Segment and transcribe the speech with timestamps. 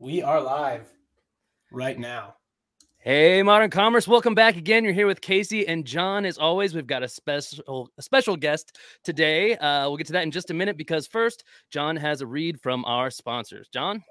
[0.00, 0.90] We are live
[1.70, 2.36] right now.
[3.00, 4.82] Hey, Modern Commerce, welcome back again.
[4.82, 6.24] You're here with Casey and John.
[6.24, 9.58] As always, we've got a special a special guest today.
[9.58, 12.62] Uh, we'll get to that in just a minute because first, John has a read
[12.62, 13.68] from our sponsors.
[13.68, 14.02] John,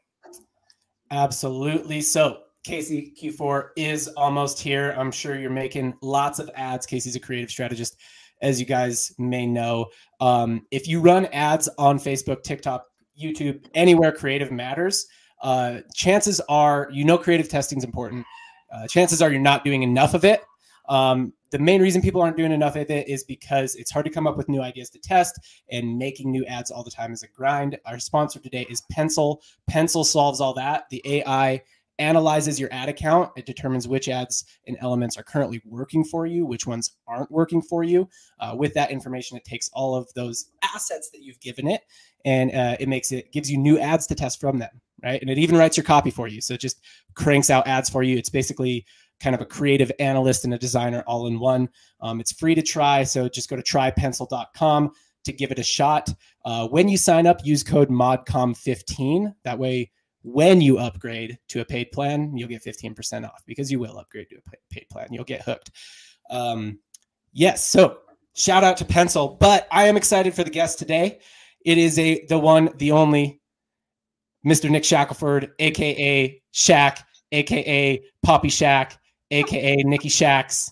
[1.09, 2.01] absolutely.
[2.01, 4.93] So, Casey Q4 is almost here.
[4.95, 6.85] I'm sure you're making lots of ads.
[6.85, 7.97] Casey's a creative strategist,
[8.43, 9.87] as you guys may know.
[10.19, 12.85] Um, if you run ads on Facebook, TikTok,
[13.19, 15.07] YouTube, anywhere creative matters,
[15.41, 18.25] uh, chances are you know creative testing is important
[18.71, 20.43] uh, chances are you're not doing enough of it.
[20.87, 24.11] Um, the main reason people aren't doing enough of it is because it's hard to
[24.11, 25.39] come up with new ideas to test,
[25.71, 27.77] and making new ads all the time is a grind.
[27.85, 29.41] Our sponsor today is Pencil.
[29.67, 30.85] Pencil solves all that.
[30.89, 31.61] The AI
[31.97, 33.31] analyzes your ad account.
[33.35, 37.61] It determines which ads and elements are currently working for you, which ones aren't working
[37.61, 38.07] for you.
[38.39, 41.81] Uh, with that information, it takes all of those assets that you've given it,
[42.25, 45.21] and uh, it makes it gives you new ads to test from them right?
[45.21, 46.41] And it even writes your copy for you.
[46.41, 46.81] So it just
[47.15, 48.17] cranks out ads for you.
[48.17, 48.85] It's basically
[49.19, 51.69] kind of a creative analyst and a designer all in one.
[52.01, 53.03] Um, it's free to try.
[53.03, 54.91] So just go to trypencil.com
[55.25, 56.09] to give it a shot.
[56.45, 59.33] Uh, when you sign up, use code MODCOM15.
[59.43, 59.91] That way,
[60.21, 64.29] when you upgrade to a paid plan, you'll get 15% off because you will upgrade
[64.29, 65.07] to a paid plan.
[65.11, 65.71] You'll get hooked.
[66.29, 66.79] Um,
[67.33, 67.65] yes.
[67.65, 67.99] So
[68.35, 71.19] shout out to Pencil, but I am excited for the guest today.
[71.65, 73.41] It is a the one, the only
[74.45, 74.69] Mr.
[74.69, 78.97] Nick Shackelford, aka Shaq, aka Poppy Shack,
[79.31, 80.71] aka Nikki Shacks,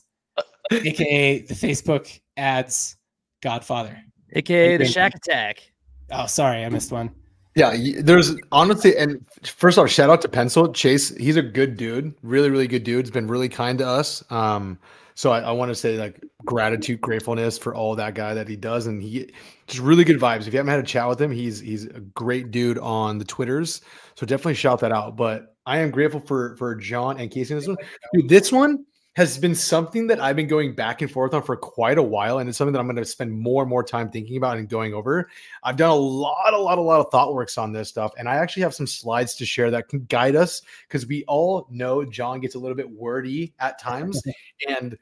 [0.72, 2.98] aka the Facebook ads
[3.42, 3.98] Godfather,
[4.34, 5.72] aka the Shack Attack.
[6.12, 7.12] Oh, sorry, I missed one.
[7.56, 11.16] Yeah, there's honestly, and first off, shout out to Pencil Chase.
[11.18, 13.06] He's a good dude, really, really good dude.
[13.06, 14.24] He's been really kind to us.
[14.30, 14.78] Um,
[15.18, 18.56] so I, I want to say like gratitude, gratefulness for all that guy that he
[18.56, 19.34] does, and he
[19.66, 20.42] just really good vibes.
[20.42, 23.26] If you haven't had a chat with him, he's he's a great dude on the
[23.26, 23.82] Twitters.
[24.14, 25.16] So definitely shout that out.
[25.16, 27.78] But I am grateful for for John and Casey this one.
[28.14, 28.86] Dude, this one
[29.18, 32.38] has been something that I've been going back and forth on for quite a while,
[32.38, 34.70] and it's something that I'm going to spend more and more time thinking about and
[34.70, 35.28] going over.
[35.64, 38.30] I've done a lot, a lot, a lot of thought works on this stuff, and
[38.30, 42.06] I actually have some slides to share that can guide us because we all know
[42.06, 44.22] John gets a little bit wordy at times,
[44.70, 44.96] and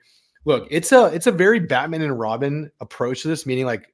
[0.46, 3.94] look, it's a it's a very Batman and Robin approach to this, meaning like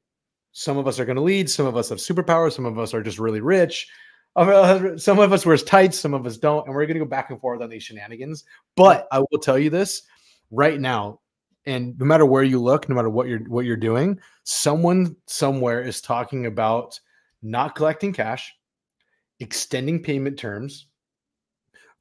[0.52, 2.94] some of us are going to lead, some of us have superpowers, some of us
[2.94, 3.90] are just really rich.
[4.36, 7.10] Uh, some of us wears tights, some of us don't, and we're going to go
[7.10, 8.46] back and forth on these shenanigans.
[8.76, 10.04] But I will tell you this:
[10.52, 11.20] right now
[11.66, 15.82] and no matter where you look no matter what you're what you're doing someone somewhere
[15.82, 17.00] is talking about
[17.42, 18.54] not collecting cash
[19.40, 20.88] extending payment terms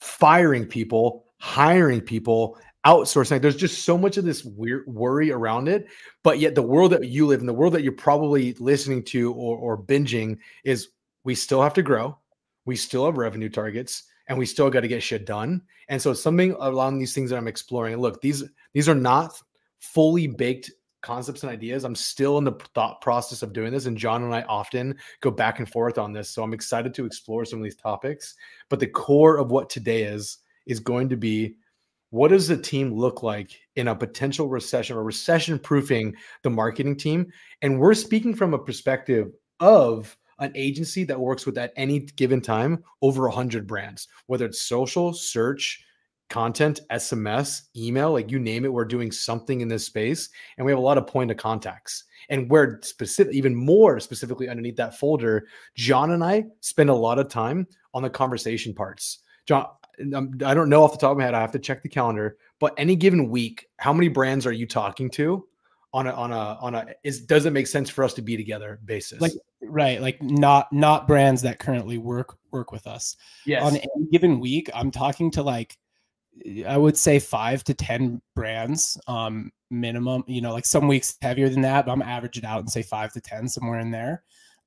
[0.00, 5.86] firing people hiring people outsourcing there's just so much of this weird worry around it
[6.22, 9.32] but yet the world that you live in the world that you're probably listening to
[9.34, 10.88] or, or binging is
[11.24, 12.16] we still have to grow
[12.64, 15.62] we still have revenue targets and we still got to get shit done.
[15.88, 17.96] And so something along these things that I'm exploring.
[17.96, 19.40] Look, these these are not
[19.80, 20.70] fully baked
[21.02, 21.84] concepts and ideas.
[21.84, 25.30] I'm still in the thought process of doing this, and John and I often go
[25.30, 26.30] back and forth on this.
[26.30, 28.34] So I'm excited to explore some of these topics.
[28.68, 31.56] But the core of what today is is going to be
[32.10, 36.96] what does the team look like in a potential recession or recession proofing the marketing
[36.96, 37.32] team?
[37.62, 42.40] And we're speaking from a perspective of an agency that works with at any given
[42.40, 45.84] time over 100 brands, whether it's social, search,
[46.30, 50.30] content, SMS, email, like you name it, we're doing something in this space.
[50.56, 52.04] And we have a lot of point of contacts.
[52.30, 57.18] And where specific, even more specifically underneath that folder, John and I spend a lot
[57.18, 59.18] of time on the conversation parts.
[59.46, 59.66] John,
[60.14, 61.88] um, I don't know off the top of my head, I have to check the
[61.88, 65.46] calendar, but any given week, how many brands are you talking to?
[65.92, 68.36] On a on a on a is does it make sense for us to be
[68.36, 69.20] together basis?
[69.20, 73.16] Like right like not not brands that currently work work with us.
[73.44, 73.62] Yes.
[73.64, 75.76] On any given week i'm talking to like
[76.66, 81.48] i would say five to ten brands um minimum you know like some weeks heavier
[81.48, 84.22] than that but i'm average it out and say five to ten somewhere in there.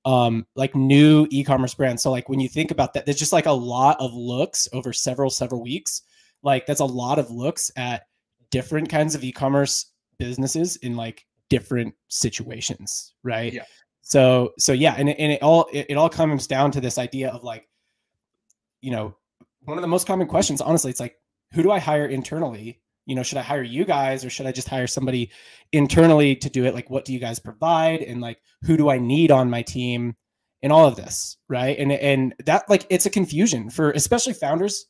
[0.05, 2.03] Um like new e-commerce brands.
[2.03, 4.91] So like when you think about that there's just like a lot of looks over
[4.91, 6.01] several several weeks.
[6.41, 8.07] Like that's a lot of looks at
[8.51, 13.53] different kinds of e-commerce businesses in like different situations, right?
[13.53, 13.65] Yeah.
[14.01, 17.29] So so yeah, and and it all it, it all comes down to this idea
[17.29, 17.67] of like,
[18.81, 19.15] you know,
[19.63, 21.15] one of the most common questions, honestly, it's like,
[21.53, 22.81] who do I hire internally?
[23.05, 25.31] You know, should I hire you guys or should I just hire somebody
[25.71, 26.73] internally to do it?
[26.73, 28.01] Like, what do you guys provide?
[28.01, 30.15] And like, who do I need on my team?
[30.61, 31.77] And all of this, right?
[31.77, 34.85] And and that like it's a confusion for especially founders,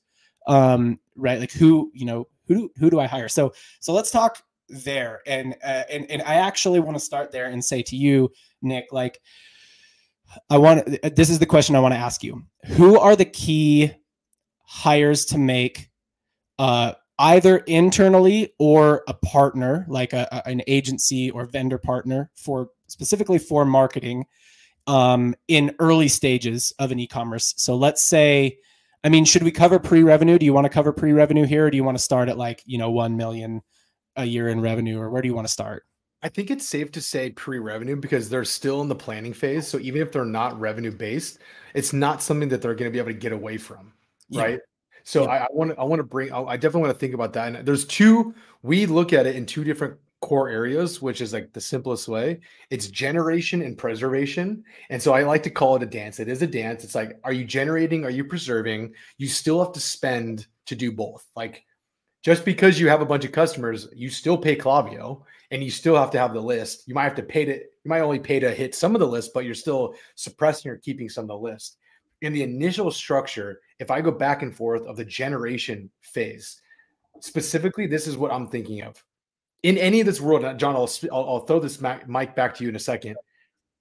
[0.47, 1.39] um, right?
[1.39, 3.27] Like who you know who who do I hire?
[3.27, 7.47] So so let's talk there and uh, and and I actually want to start there
[7.47, 8.31] and say to you
[8.61, 9.19] Nick like
[10.49, 13.91] I want this is the question I want to ask you who are the key
[14.63, 15.89] hires to make
[16.59, 22.69] uh, either internally or a partner, like a, a, an agency or vendor partner for
[22.87, 24.25] specifically for marketing
[24.87, 27.53] um, in early stages of an e-commerce.
[27.57, 28.57] So let's say,
[29.03, 30.37] I mean, should we cover pre-revenue?
[30.37, 32.63] Do you want to cover pre-revenue here, or do you want to start at like
[32.65, 33.61] you know one million
[34.15, 35.85] a year in revenue, or where do you want to start?
[36.21, 39.67] I think it's safe to say pre-revenue because they're still in the planning phase.
[39.67, 41.39] So even if they're not revenue based,
[41.73, 43.91] it's not something that they're going to be able to get away from,
[44.29, 44.41] yeah.
[44.41, 44.59] right?
[45.03, 45.31] So yeah.
[45.43, 47.53] I want to I want to bring I definitely want to think about that.
[47.53, 51.51] And there's two we look at it in two different core areas, which is like
[51.51, 52.39] the simplest way.
[52.69, 54.63] It's generation and preservation.
[54.89, 56.21] And so I like to call it a dance.
[56.21, 56.85] It is a dance.
[56.85, 58.05] It's like, are you generating?
[58.05, 58.93] Are you preserving?
[59.17, 61.25] You still have to spend to do both.
[61.35, 61.65] Like
[62.23, 65.21] just because you have a bunch of customers, you still pay Klaviyo
[65.51, 66.87] and you still have to have the list.
[66.87, 69.07] You might have to pay to, you might only pay to hit some of the
[69.07, 71.77] list, but you're still suppressing or keeping some of the list.
[72.21, 76.61] In the initial structure, if I go back and forth of the generation phase,
[77.19, 79.03] specifically, this is what I'm thinking of
[79.63, 82.63] in any of this world, uh, John, I'll, I'll, I'll throw this mic back to
[82.63, 83.15] you in a second.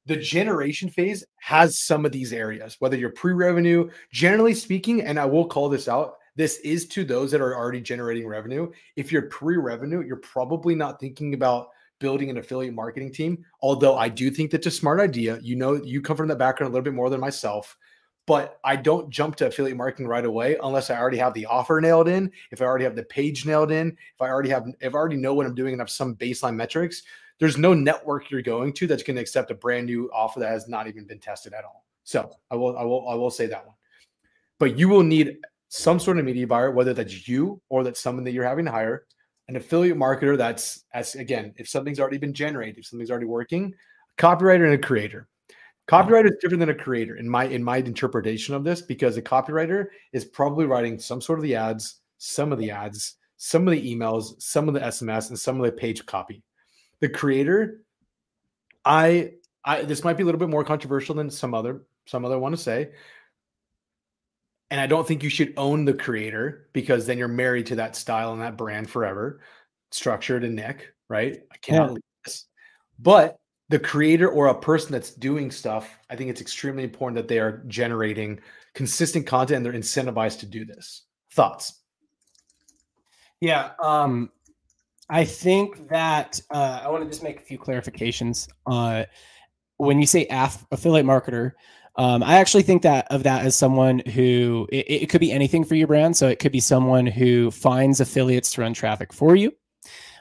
[0.07, 5.19] The generation phase has some of these areas, whether you're pre revenue, generally speaking, and
[5.19, 6.15] I will call this out.
[6.35, 8.71] This is to those that are already generating revenue.
[8.97, 11.69] If you're pre revenue, you're probably not thinking about
[11.99, 13.45] building an affiliate marketing team.
[13.61, 15.39] Although I do think that's a smart idea.
[15.43, 17.77] You know, you come from that background a little bit more than myself
[18.27, 21.81] but I don't jump to affiliate marketing right away unless I already have the offer
[21.81, 24.95] nailed in, if I already have the page nailed in, if I already have, if
[24.95, 27.03] I already know what I'm doing and have some baseline metrics.
[27.39, 30.51] There's no network you're going to that's going to accept a brand new offer that
[30.51, 31.85] has not even been tested at all.
[32.05, 33.75] So I will, I will, I will say that one.
[34.61, 35.39] But you will need
[35.75, 38.71] some sort of media buyer, whether that's you or that's someone that you're having to
[38.71, 39.07] hire,
[39.49, 43.73] an affiliate marketer that's as again, if something's already been generated, if something's already working,
[44.19, 45.29] a copywriter and a creator
[45.89, 49.23] Copywriter is different than a creator in my in my interpretation of this because a
[49.23, 53.73] copywriter is probably writing some sort of the ads, some of the ads, some of
[53.73, 56.43] the emails, some of the SMS, and some of the page copy.
[57.01, 57.83] The creator,
[58.85, 59.33] I
[59.65, 62.55] I this might be a little bit more controversial than some other some other want
[62.55, 62.91] to say.
[64.73, 67.95] And I don't think you should own the creator because then you're married to that
[67.95, 69.43] style and that brand forever.
[69.91, 71.43] Structured and Nick, right?
[71.53, 71.93] I cannot yeah.
[71.93, 72.47] leave this.
[72.99, 73.39] But
[73.69, 77.39] the creator or a person that's doing stuff, I think it's extremely important that they
[77.39, 78.41] are generating
[78.73, 81.03] consistent content and they're incentivized to do this.
[81.35, 81.83] Thoughts?
[83.41, 84.31] Yeah, um,
[85.11, 88.49] I think that uh, I want to just make a few clarifications.
[88.67, 89.05] Uh,
[89.77, 91.53] when you say aff- affiliate marketer,
[91.97, 95.63] um, I actually think that of that as someone who it, it, could be anything
[95.65, 96.17] for your brand.
[96.17, 99.53] So it could be someone who finds affiliates to run traffic for you.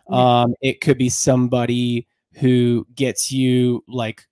[0.10, 4.28] Um, it could be somebody who gets you like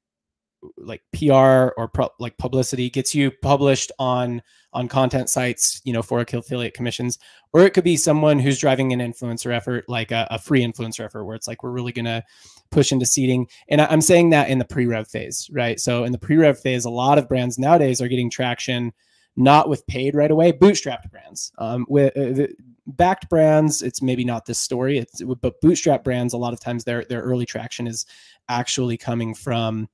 [0.77, 4.41] like PR or pro- like publicity gets you published on
[4.73, 7.17] on content sites, you know, for affiliate commissions,
[7.53, 11.05] or it could be someone who's driving an influencer effort, like a, a free influencer
[11.05, 12.23] effort, where it's like we're really gonna
[12.71, 13.47] push into seeding.
[13.67, 15.79] And I'm saying that in the pre-rev phase, right?
[15.79, 18.93] So in the pre-rev phase, a lot of brands nowadays are getting traction
[19.35, 21.51] not with paid right away, bootstrapped brands.
[21.57, 22.47] Um, with uh,
[22.87, 24.97] backed brands, it's maybe not this story.
[24.97, 28.05] It's but bootstrap brands, a lot of times their their early traction is
[28.49, 29.87] actually coming from,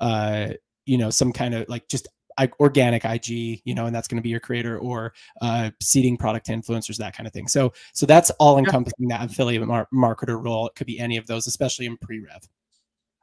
[0.00, 0.48] uh,
[0.84, 2.06] you know, some kind of like just
[2.60, 6.48] organic IG, you know, and that's going to be your creator or uh, seeding product
[6.48, 7.48] influencers, that kind of thing.
[7.48, 10.66] So, so that's all encompassing that affiliate mar- marketer role.
[10.66, 12.48] It could be any of those, especially in pre-rev.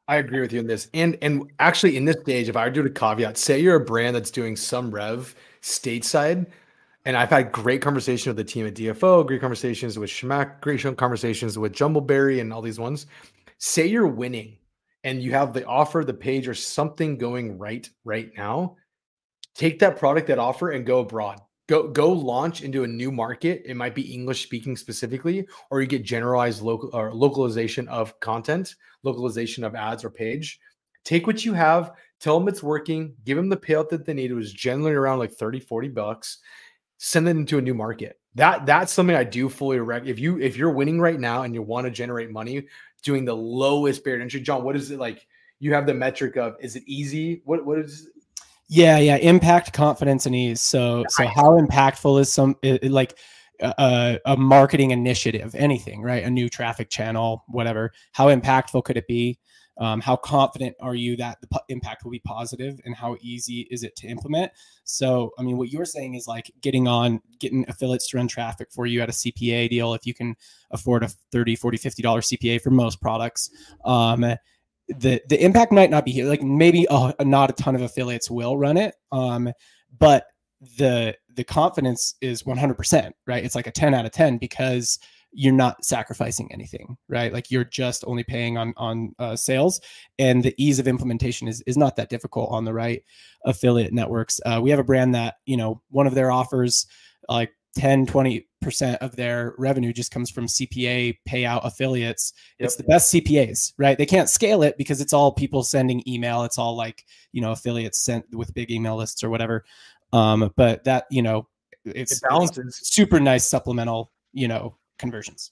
[0.10, 0.89] I agree with you on this.
[0.96, 3.75] And and actually, in this stage, if I were to do a caveat, say you're
[3.75, 6.48] a brand that's doing some rev stateside,
[7.06, 10.82] and I've had great conversations with the team at DFO, great conversations with Shamak, great
[10.98, 13.06] conversations with Jumbleberry, and all these ones.
[13.60, 14.58] Say you're winning,
[15.04, 18.78] and you have the offer, the page, or something going right right now.
[19.60, 21.42] Take that product, that offer, and go abroad.
[21.68, 23.62] Go go launch into a new market.
[23.66, 28.75] It might be english speaking specifically or you get generalized local or localization of content
[29.04, 30.62] localization of ads or page.
[31.04, 34.32] Take what you have tell them it's working give them the payout that they need
[34.32, 36.38] it was generally around like 30 40 bucks
[36.98, 38.18] send it into a new market.
[38.36, 41.54] That that's something i do fully rec if you if you're winning right now and
[41.54, 42.66] you want to generate money
[43.04, 45.28] doing the lowest barrier entry john what is it like?
[45.60, 47.42] You have the metric of is it easy?
[47.44, 48.10] What what is
[48.70, 50.62] yeah, yeah, impact, confidence, and ease.
[50.62, 53.18] So, so how impactful is some it, like
[53.62, 56.24] a, a marketing initiative, anything, right?
[56.24, 57.92] A new traffic channel, whatever.
[58.12, 59.40] How impactful could it be?
[59.80, 63.66] Um, how confident are you that the p- impact will be positive and how easy
[63.72, 64.52] is it to implement
[64.84, 68.68] so i mean what you're saying is like getting on getting affiliates to run traffic
[68.74, 70.36] for you at a cpa deal if you can
[70.72, 73.52] afford a 30 40 50 dollar cpa for most products
[73.86, 74.26] um,
[74.89, 76.25] the the impact might not be here.
[76.25, 79.51] Like maybe uh, not a ton of affiliates will run it, um,
[79.98, 80.25] but
[80.77, 85.00] the the confidence is 100% right it's like a 10 out of 10 because
[85.31, 89.79] you're not sacrificing anything right like you're just only paying on on uh, sales
[90.17, 93.03] and the ease of implementation is is not that difficult on the right
[93.46, 96.88] affiliate networks uh, we have a brand that you know one of their offers
[97.29, 98.43] like 10 20%
[99.01, 102.34] of their revenue just comes from cpa payout affiliates.
[102.60, 102.66] Yep.
[102.66, 103.98] it's the best cpas right?
[103.98, 106.44] They can't scale it because it's all people sending email.
[106.44, 109.66] It's all like you know affiliates sent with big email lists or whatever.
[110.13, 111.48] Um but that you know
[111.86, 112.80] it's, it balances.
[112.80, 115.51] It's super nice supplemental you know conversions.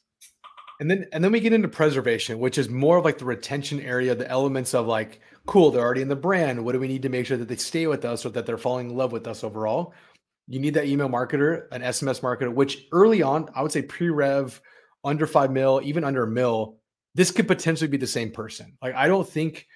[0.80, 3.80] And then and then we get into preservation which is more of like the retention
[3.80, 6.64] area the elements of like cool they're already in the brand.
[6.64, 8.58] What do we need to make sure that they stay with us or that they're
[8.58, 9.94] falling in love with us overall
[10.48, 14.60] you need that email marketer, an SMS marketer, which early on, I would say pre-rev,
[15.04, 16.77] under five mil, even under a mil,
[17.16, 18.77] this could potentially be the same person.
[18.82, 19.68] Like I don't think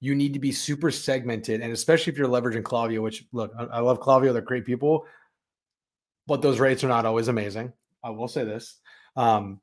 [0.00, 3.64] you need to be super segmented, and especially if you're leveraging Klaviyo, which look, I,
[3.64, 5.06] I love Klaviyo, they're great people,
[6.26, 7.72] but those rates are not always amazing.
[8.04, 8.78] I will say this.
[9.16, 9.60] Um,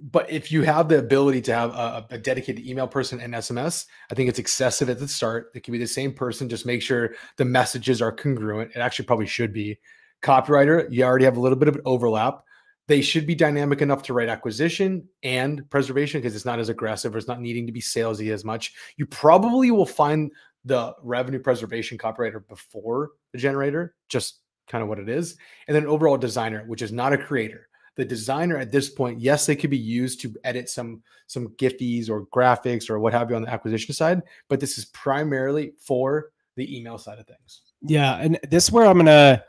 [0.00, 3.86] but if you have the ability to have a, a, dedicated email person and SMS,
[4.10, 5.50] I think it's excessive at the start.
[5.54, 6.48] It can be the same person.
[6.48, 8.72] Just make sure the messages are congruent.
[8.74, 9.78] It actually probably should be.
[10.22, 12.42] Copywriter, you already have a little bit of an overlap.
[12.86, 17.14] They should be dynamic enough to write acquisition and preservation because it's not as aggressive
[17.14, 18.74] or it's not needing to be salesy as much.
[18.96, 20.32] You probably will find
[20.64, 25.36] the revenue preservation copywriter before the generator, just kind of what it is.
[25.66, 27.67] And then overall designer, which is not a creator
[27.98, 32.08] the designer at this point, yes, they could be used to edit some some gifties
[32.08, 36.30] or graphics or what have you on the acquisition side, but this is primarily for
[36.54, 37.62] the email side of things.
[37.82, 39.44] Yeah, and this is where I'm gonna.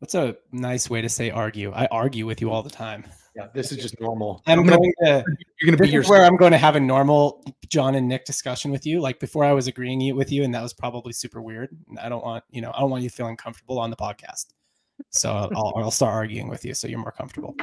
[0.00, 1.72] What's a nice way to say argue?
[1.72, 3.04] I argue with you all the time.
[3.36, 4.42] Yeah, this is just normal.
[4.46, 5.24] I'm, going to.
[5.60, 6.02] You're going to be here.
[6.02, 9.00] Where I'm going to have a normal John and Nick discussion with you.
[9.00, 11.70] Like before, I was agreeing with you, and that was probably super weird.
[11.88, 12.72] And I don't want you know.
[12.74, 14.46] I don't want you feeling comfortable on the podcast.
[15.10, 17.54] So I'll, I'll start arguing with you so you're more comfortable.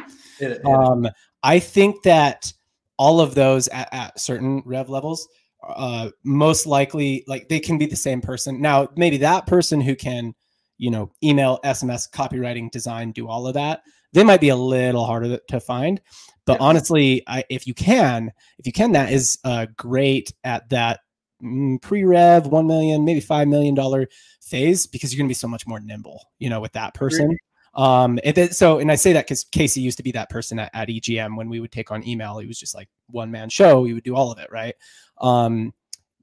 [0.66, 1.08] Um,
[1.44, 2.52] I think that
[2.98, 5.28] all of those at, at certain rev levels,
[5.68, 8.62] uh, most likely, like they can be the same person.
[8.62, 10.34] Now, maybe that person who can,
[10.78, 13.82] you know, email, SMS, copywriting, design, do all of that,
[14.14, 16.02] they might be a little harder to find.
[16.46, 16.62] But yes.
[16.62, 21.02] honestly, I, if you can, if you can, that is uh, great at that
[21.82, 24.08] pre-rev, one million, maybe five million dollar
[24.42, 27.38] phase because you're going to be so much more nimble, you know, with that person.
[27.74, 30.58] Um, and then, so, and I say that because Casey used to be that person
[30.58, 32.40] at, at EGM when we would take on email.
[32.40, 33.84] He was just like one man show.
[33.84, 34.74] He would do all of it, right?
[35.20, 35.74] Um,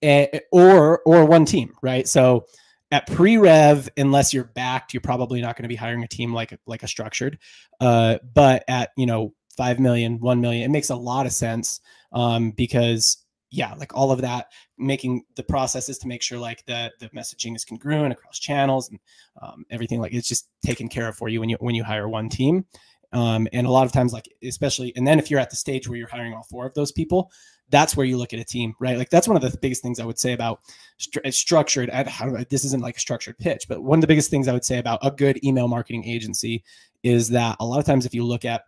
[0.02, 2.08] and, or or one team, right?
[2.08, 2.46] So
[2.90, 6.58] at pre-rev, unless you're backed, you're probably not going to be hiring a team like
[6.66, 7.38] like a structured.
[7.80, 11.80] Uh, but at you know five million, one million, it makes a lot of sense
[12.12, 13.23] um, because
[13.54, 17.54] yeah, like all of that, making the processes to make sure like the the messaging
[17.54, 18.98] is congruent across channels and
[19.40, 22.08] um, everything like it's just taken care of for you when you when you hire
[22.08, 22.66] one team.
[23.12, 25.88] Um, and a lot of times, like especially, and then if you're at the stage
[25.88, 27.30] where you're hiring all four of those people,
[27.70, 28.98] that's where you look at a team, right?
[28.98, 30.58] Like that's one of the biggest things I would say about
[30.98, 31.90] st- structured.
[31.90, 32.02] I,
[32.50, 34.78] this isn't like a structured pitch, but one of the biggest things I would say
[34.78, 36.64] about a good email marketing agency
[37.04, 38.64] is that a lot of times if you look at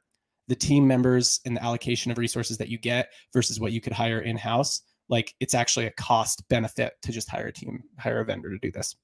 [0.48, 3.92] the team members and the allocation of resources that you get versus what you could
[3.92, 8.20] hire in house, like it's actually a cost benefit to just hire a team, hire
[8.20, 8.96] a vendor to do this.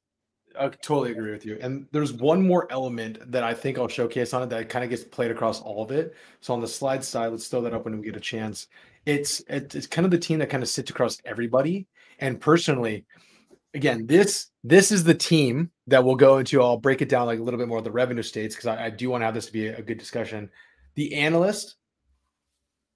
[0.59, 1.59] I totally agree with you.
[1.61, 4.91] And there's one more element that I think I'll showcase on it that kind of
[4.91, 6.15] gets played across all of it.
[6.41, 8.67] So on the slide side, let's throw that up when we get a chance.
[9.07, 11.87] It's it's kind of the team that kind of sits across everybody.
[12.19, 13.05] And personally,
[13.75, 16.63] again, this this is the team that we'll go into.
[16.63, 18.87] I'll break it down like a little bit more of the revenue states because I,
[18.87, 20.51] I, do want to have this to be a, a good discussion.
[20.95, 21.77] The analyst,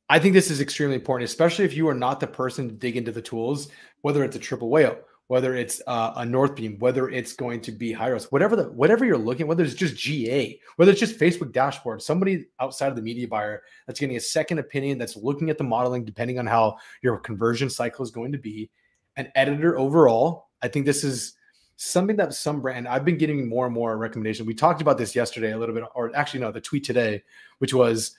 [0.09, 2.97] I think this is extremely important, especially if you are not the person to dig
[2.97, 3.69] into the tools,
[4.03, 4.99] whether it's a triple whale,
[5.29, 9.19] whether it's uh, a Northbeam, whether it's going to be Hyros, whatever the whatever you're
[9.19, 13.27] looking, whether it's just GA, whether it's just Facebook dashboard, somebody outside of the media
[13.27, 17.19] buyer that's getting a second opinion, that's looking at the modeling, depending on how your
[17.19, 18.71] conversion cycle is going to be,
[19.17, 20.49] an editor overall.
[20.63, 21.35] I think this is
[21.77, 24.47] something that some brand I've been getting more and more recommendation.
[24.47, 27.23] We talked about this yesterday a little bit, or actually no, the tweet today,
[27.59, 28.17] which was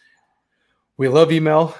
[0.97, 1.75] we love email.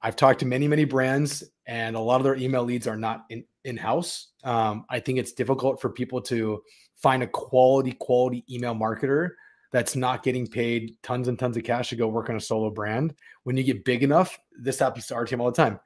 [0.00, 3.26] I've talked to many, many brands, and a lot of their email leads are not
[3.30, 4.28] in in house.
[4.44, 6.62] Um, I think it's difficult for people to
[6.96, 9.30] find a quality, quality email marketer
[9.70, 12.70] that's not getting paid tons and tons of cash to go work on a solo
[12.70, 13.14] brand.
[13.42, 15.78] When you get big enough, this happens to our team all the time.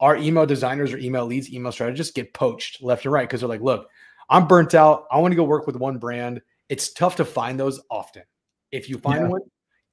[0.00, 3.48] Our email designers or email leads, email strategists get poached left and right because they're
[3.48, 3.88] like, look,
[4.28, 5.06] I'm burnt out.
[5.10, 6.40] I want to go work with one brand.
[6.68, 8.22] It's tough to find those often.
[8.70, 9.28] If you find yeah.
[9.28, 9.40] one,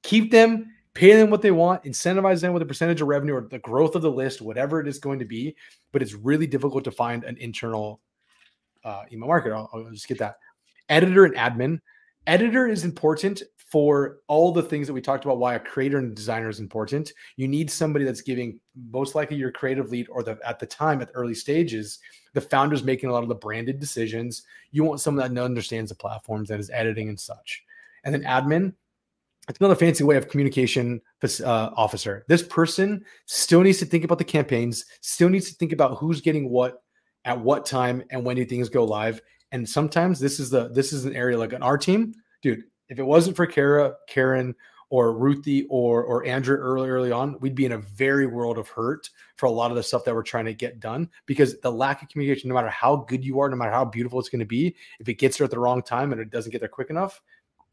[0.02, 3.42] keep them pay them what they want, incentivize them with a percentage of revenue or
[3.42, 5.54] the growth of the list, whatever it is going to be.
[5.92, 8.00] But it's really difficult to find an internal
[8.82, 9.54] uh, email marketer.
[9.54, 10.36] I'll, I'll just get that.
[10.88, 11.80] editor and admin.
[12.26, 16.14] Editor is important for all the things that we talked about why a creator and
[16.14, 18.58] designer is important you need somebody that's giving
[18.90, 21.98] most likely your creative lead or the at the time at the early stages
[22.36, 24.42] the founders making a lot of the branded decisions.
[24.70, 27.64] You want someone that understands the platforms that is editing and such.
[28.04, 28.74] And then admin
[29.48, 32.24] it's another fancy way of communication uh, officer.
[32.28, 36.20] This person still needs to think about the campaigns still needs to think about who's
[36.20, 36.82] getting what
[37.24, 39.22] at what time and when do things go live.
[39.52, 42.98] And sometimes this is the this is an area like on our team dude if
[42.98, 44.54] it wasn't for Kara, Karen,
[44.88, 48.68] or Ruthie or or Andrew early early on, we'd be in a very world of
[48.68, 51.70] hurt for a lot of the stuff that we're trying to get done because the
[51.70, 54.40] lack of communication, no matter how good you are, no matter how beautiful it's going
[54.40, 56.68] to be, if it gets there at the wrong time and it doesn't get there
[56.68, 57.20] quick enough,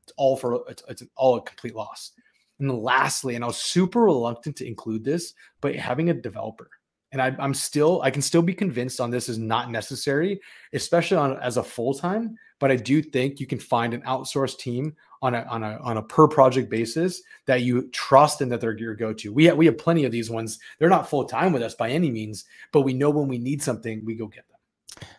[0.04, 2.14] it's all for it's, it's all a complete loss.
[2.60, 6.70] And lastly, and I was super reluctant to include this, but having a developer
[7.14, 10.42] and I, am still I can still be convinced on this is not necessary,
[10.74, 12.36] especially on as a full time.
[12.60, 15.98] But I do think you can find an outsourced team on a on a on
[15.98, 19.32] a per project basis that you trust and that they're your go to.
[19.32, 20.60] We have, we have plenty of these ones.
[20.80, 23.62] They're not full time with us by any means, but we know when we need
[23.62, 25.10] something, we go get them.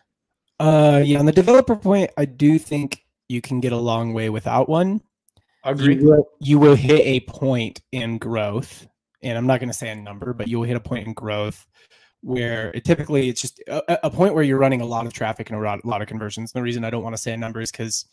[0.59, 4.29] Uh, yeah, on the developer point, I do think you can get a long way
[4.29, 5.01] without one.
[5.63, 6.01] Agreed.
[6.01, 8.87] You will, you will hit a point in growth
[9.25, 11.65] and I'm not going to say a number, but you'll hit a point in growth
[12.21, 15.49] where it typically it's just a, a, point where you're running a lot of traffic
[15.49, 16.51] and a lot, a lot of conversions.
[16.51, 18.05] the reason I don't want to say a number is because,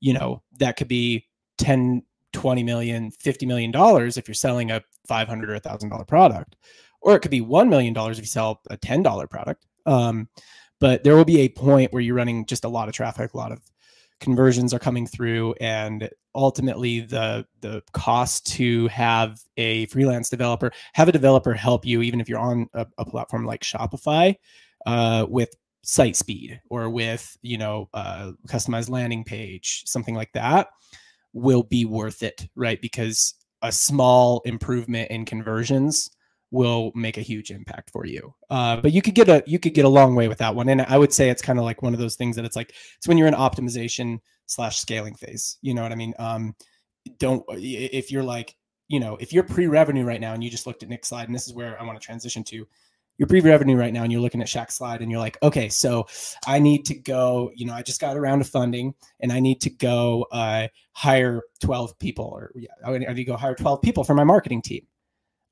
[0.00, 1.26] you know, that could be
[1.58, 6.04] 10, 20 million, 50 million dollars if you're selling a 500 or a thousand dollar
[6.04, 6.56] product,
[7.00, 9.64] or it could be $1 million if you sell a $10 product.
[9.86, 10.28] Um,
[10.80, 13.36] but there will be a point where you're running just a lot of traffic, a
[13.38, 13.60] lot of
[14.20, 21.08] conversions are coming through and ultimately the the cost to have a freelance developer have
[21.08, 24.34] a developer help you even if you're on a, a platform like shopify
[24.86, 30.68] uh, with site speed or with you know uh, customized landing page something like that
[31.36, 32.80] will be worth it right?
[32.80, 36.10] Because a small improvement in conversions
[36.56, 38.34] will make a huge impact for you.
[38.48, 40.68] Uh, but you could get a you could get a long way with that one.
[40.70, 42.72] And I would say it's kind of like one of those things that it's like
[42.96, 45.58] it's when you're in optimization slash scaling phase.
[45.60, 46.14] You know what I mean?
[46.18, 46.56] Um,
[47.18, 48.56] don't if you're like
[48.88, 51.34] you know if you're pre-revenue right now and you just looked at Nick's slide and
[51.34, 52.66] this is where I want to transition to.
[53.18, 56.06] You're pre-revenue right now and you're looking at Shaq's slide and you're like, okay, so
[56.46, 59.62] I need to go, you know, I just got around to funding and I need
[59.62, 64.04] to go uh, hire 12 people or yeah, I need to go hire 12 people
[64.04, 64.86] for my marketing team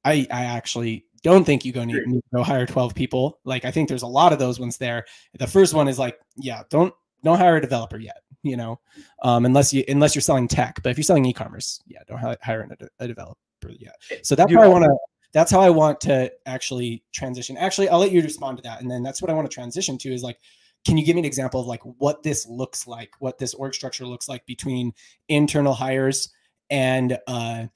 [0.04, 3.40] I, I actually don't think you go need, need, to go hire 12 people.
[3.44, 5.06] Like I think there's a lot of those ones there.
[5.38, 8.78] The first one is like, yeah, don't don't hire a developer yet, you know,
[9.22, 10.80] um, unless you unless you're selling tech.
[10.82, 13.36] But if you're selling e-commerce, yeah, don't hire a, a developer
[13.70, 13.96] yet.
[14.22, 14.96] So that's how I want to.
[15.32, 17.56] That's how I want to actually transition.
[17.56, 19.98] Actually, I'll let you respond to that, and then that's what I want to transition
[19.98, 20.38] to is like,
[20.84, 23.74] can you give me an example of like what this looks like, what this org
[23.74, 24.92] structure looks like between
[25.28, 26.28] internal hires
[26.70, 27.66] and uh,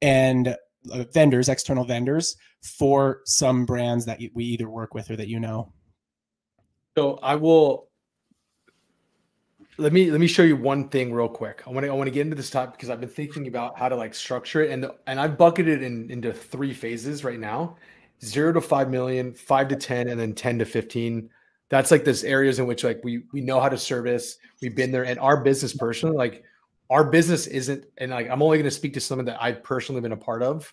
[0.00, 0.56] and
[0.90, 5.38] Uh, vendors, external vendors for some brands that we either work with or that you
[5.38, 5.72] know?
[6.96, 7.88] So I will
[9.78, 11.62] let me let me show you one thing real quick.
[11.66, 13.78] I want to I want to get into this topic because I've been thinking about
[13.78, 17.38] how to like structure it and the, and I've bucketed in into three phases right
[17.38, 17.76] now.
[18.24, 21.28] 0 to 5 million, 5 to 10 and then 10 to 15.
[21.70, 24.36] That's like this areas in which like we we know how to service.
[24.60, 26.44] We've been there and our business personally like
[26.90, 30.00] our business isn't and like i'm only going to speak to something that i've personally
[30.00, 30.72] been a part of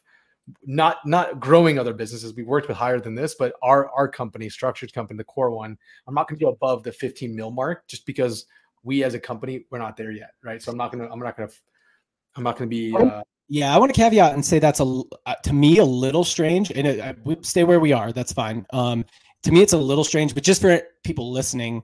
[0.65, 2.33] not not growing other businesses.
[2.33, 5.77] We worked with higher than this but our our company structured company the core one
[6.07, 8.45] i'm not going to go above the 15 mil mark just because
[8.83, 10.61] we as a company we're not there yet right?
[10.61, 11.55] So i'm not going to i'm not going to
[12.35, 15.01] i'm not going to be uh, yeah i want to caveat and say that's a
[15.25, 18.65] uh, to me a little strange and it, we stay where we are that's fine.
[18.71, 19.05] Um
[19.43, 21.83] to me it's a little strange but just for people listening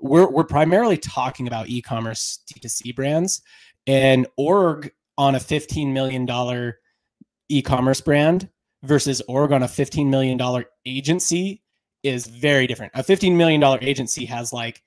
[0.00, 3.42] we're we're primarily talking about e-commerce D2C brands
[3.86, 6.78] and org on a 15 million dollar
[7.48, 8.48] e-commerce brand
[8.82, 11.62] versus org on a 15 million dollar agency
[12.02, 12.92] is very different.
[12.94, 14.82] A 15 million dollar agency has like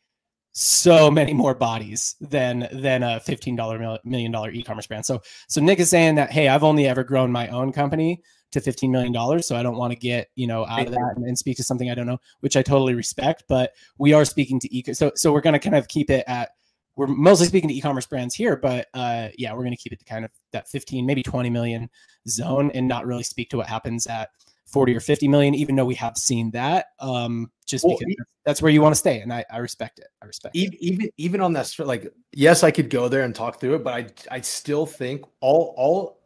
[0.51, 5.05] so many more bodies than than a 15 dollar million dollar e-commerce brand.
[5.05, 8.59] So so Nick is saying that hey, I've only ever grown my own company to
[8.59, 11.25] 15 million dollars so i don't want to get you know out of that and,
[11.25, 14.59] and, speak to something i don't know which i totally respect but we are speaking
[14.59, 16.51] to eco so so we're going to kind of keep it at
[16.95, 19.99] we're mostly speaking to e-commerce brands here but uh yeah we're going to keep it
[19.99, 21.89] to kind of that 15 maybe 20 million
[22.27, 24.29] zone and not really speak to what happens at
[24.65, 28.61] 40 or 50 million even though we have seen that um just well, because that's
[28.61, 30.79] where you want to stay and I, I respect it i respect even, it.
[30.81, 33.93] even even on that like yes i could go there and talk through it but
[33.93, 36.18] i i still think all all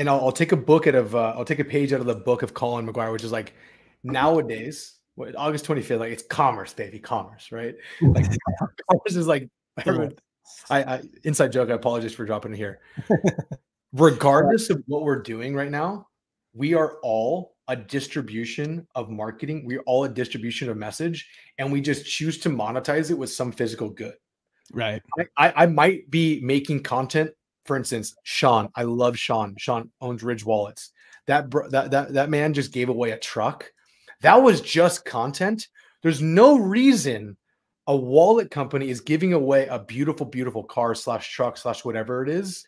[0.00, 2.06] and I'll, I'll take a book out of uh, I'll take a page out of
[2.06, 3.52] the book of Colin McGuire, which is like
[4.02, 7.74] nowadays, what, August 25th, like it's commerce, baby, commerce, right?
[8.00, 8.24] Like
[8.90, 9.48] commerce is like
[9.86, 10.10] I,
[10.70, 11.68] I inside joke.
[11.68, 12.80] I apologize for dropping it here.
[13.92, 16.06] Regardless of what we're doing right now,
[16.54, 19.66] we are all a distribution of marketing.
[19.66, 23.52] We're all a distribution of message, and we just choose to monetize it with some
[23.52, 24.14] physical good.
[24.72, 25.02] Right.
[25.36, 27.32] I, I might be making content.
[27.70, 28.68] For instance, Sean.
[28.74, 29.54] I love Sean.
[29.56, 30.90] Sean owns Ridge Wallets.
[31.28, 33.70] That that that that man just gave away a truck.
[34.22, 35.68] That was just content.
[36.02, 37.36] There's no reason
[37.86, 42.28] a wallet company is giving away a beautiful, beautiful car slash truck slash whatever it
[42.28, 42.66] is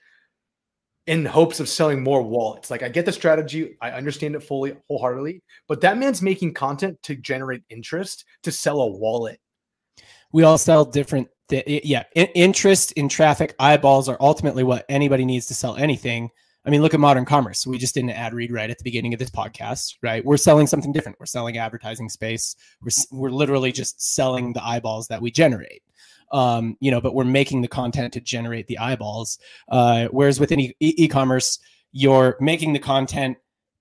[1.09, 2.71] in hopes of selling more wallets.
[2.71, 6.97] Like I get the strategy, I understand it fully, wholeheartedly, but that man's making content
[7.03, 9.41] to generate interest to sell a wallet.
[10.33, 12.05] We all sell different, th- yeah.
[12.17, 16.31] I- interest in traffic, eyeballs are ultimately what anybody needs to sell anything.
[16.65, 17.67] I mean, look at modern commerce.
[17.67, 20.25] We just did an ad read right at the beginning of this podcast, right?
[20.25, 21.19] We're selling something different.
[21.19, 22.55] We're selling advertising space.
[22.81, 25.83] We're, we're literally just selling the eyeballs that we generate
[26.33, 29.39] um, you know, but we're making the content to generate the eyeballs.
[29.69, 31.59] Uh, whereas within e- e-commerce,
[31.93, 33.37] you're making the content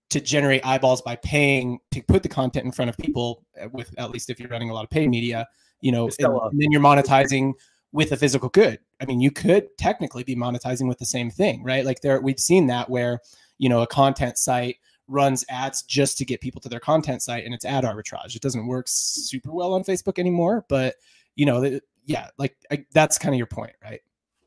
[0.10, 3.46] to generate eyeballs by paying to put the content in front of people.
[3.60, 5.48] Uh, with at least if you're running a lot of paid media,
[5.82, 7.54] you know, and, and then you're monetizing
[7.91, 8.80] with a physical good.
[9.02, 11.86] I mean, you could technically be monetizing with the same thing, right?
[11.86, 13.20] Like there, we've seen that where
[13.58, 17.44] you know a content site runs ads just to get people to their content site
[17.44, 18.36] and it's ad arbitrage.
[18.36, 20.96] It doesn't work super well on Facebook anymore, but
[21.36, 24.02] you know, yeah, like I, that's kind of your point, right?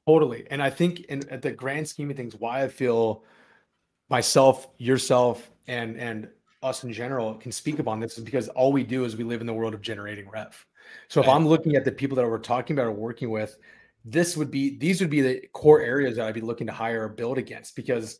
[0.06, 0.46] Totally.
[0.50, 3.24] And I think in at the grand scheme of things, why I feel
[4.08, 6.28] myself, yourself, and and
[6.62, 9.40] us in general can speak upon this is because all we do is we live
[9.40, 10.66] in the world of generating rev.
[11.08, 13.56] So if I'm looking at the people that we're talking about or working with,
[14.04, 17.04] this would be these would be the core areas that I'd be looking to hire
[17.04, 18.18] or build against because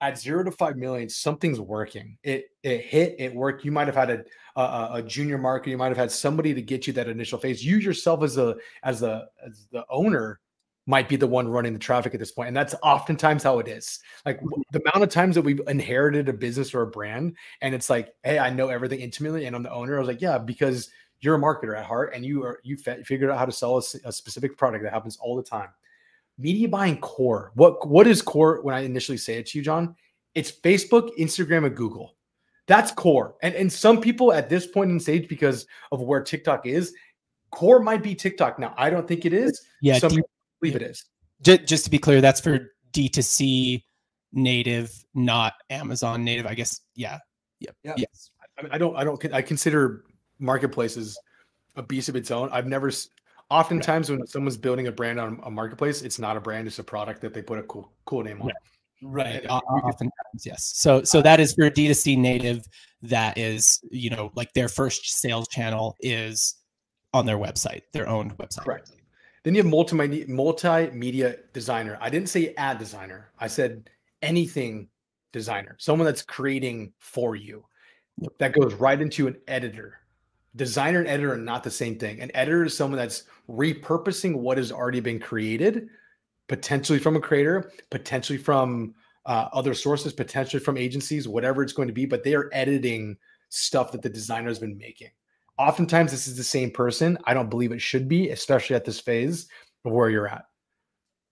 [0.00, 2.18] at zero to five million, something's working.
[2.22, 3.64] It it hit, it worked.
[3.64, 5.70] You might have had a, a, a junior market.
[5.70, 7.64] You might have had somebody to get you that initial phase.
[7.64, 10.40] You yourself as a as a as the owner
[10.86, 13.68] might be the one running the traffic at this point, and that's oftentimes how it
[13.68, 14.00] is.
[14.26, 14.40] Like
[14.72, 18.12] the amount of times that we've inherited a business or a brand, and it's like,
[18.22, 19.96] hey, I know everything intimately, and I'm the owner.
[19.96, 20.90] I was like, yeah, because
[21.24, 23.82] you're a marketer at heart, and you are you figured out how to sell a,
[24.04, 25.68] a specific product that happens all the time
[26.38, 27.52] media buying core.
[27.54, 29.94] What what is core when I initially say it to you, John?
[30.34, 32.16] It's Facebook, Instagram, and Google.
[32.66, 33.36] That's core.
[33.42, 36.94] And and some people at this point in stage, because of where TikTok is,
[37.50, 38.58] core might be TikTok.
[38.58, 39.62] Now, I don't think it is.
[39.80, 41.04] Yeah, some D- people believe it is.
[41.42, 43.82] Just, just to be clear, that's for D2C
[44.32, 46.46] native, not Amazon native.
[46.46, 46.80] I guess.
[46.94, 47.18] Yeah.
[47.60, 47.76] Yep.
[47.84, 47.94] Yeah.
[47.96, 48.30] Yes.
[48.58, 48.96] I, I don't.
[48.96, 49.34] I don't.
[49.34, 50.04] I consider
[50.44, 51.18] marketplaces
[51.76, 52.48] a beast of its own.
[52.52, 52.90] I've never
[53.50, 56.84] Oftentimes, when someone's building a brand on a marketplace, it's not a brand; it's a
[56.84, 58.50] product that they put a cool, cool name on.
[59.02, 59.44] Right.
[59.44, 59.46] right.
[59.46, 60.72] Oftentimes, yes.
[60.74, 62.64] So, so that is for D2C native.
[63.02, 66.56] That is, you know, like their first sales channel is
[67.12, 68.64] on their website, their own website.
[68.64, 68.92] Correct.
[69.42, 71.98] Then you have multimedia multimedia designer.
[72.00, 73.30] I didn't say ad designer.
[73.38, 73.90] I said
[74.22, 74.88] anything
[75.32, 75.76] designer.
[75.78, 77.66] Someone that's creating for you.
[78.20, 78.32] Yep.
[78.38, 79.98] That goes right into an editor
[80.56, 82.20] designer and editor are not the same thing.
[82.20, 85.88] An editor is someone that's repurposing what has already been created,
[86.48, 88.94] potentially from a creator, potentially from
[89.26, 93.16] uh, other sources, potentially from agencies, whatever it's going to be, but they are editing
[93.48, 95.10] stuff that the designer has been making.
[95.58, 97.16] Oftentimes, this is the same person.
[97.24, 99.46] I don't believe it should be, especially at this phase
[99.84, 100.44] of where you're at.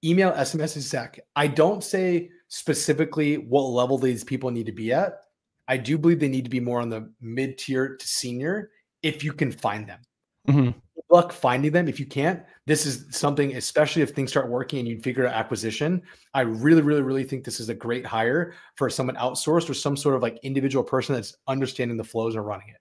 [0.05, 1.21] Email, SMS, Zach.
[1.37, 5.21] I don't say specifically what level these people need to be at.
[5.69, 8.71] I do believe they need to be more on the mid tier to senior
[9.03, 10.01] if you can find them.
[10.49, 10.65] Mm-hmm.
[10.65, 11.89] Good luck finding them.
[11.89, 15.35] If you can't, this is something, especially if things start working and you figure out
[15.35, 16.03] acquisition.
[16.35, 19.97] I really, really, really think this is a great hire for someone outsourced or some
[19.97, 22.81] sort of like individual person that's understanding the flows and running it.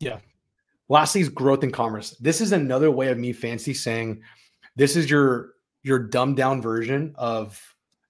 [0.00, 0.18] Yeah.
[0.88, 2.10] Lastly is growth in commerce.
[2.20, 4.22] This is another way of me fancy saying
[4.76, 7.60] this is your your dumbed down version of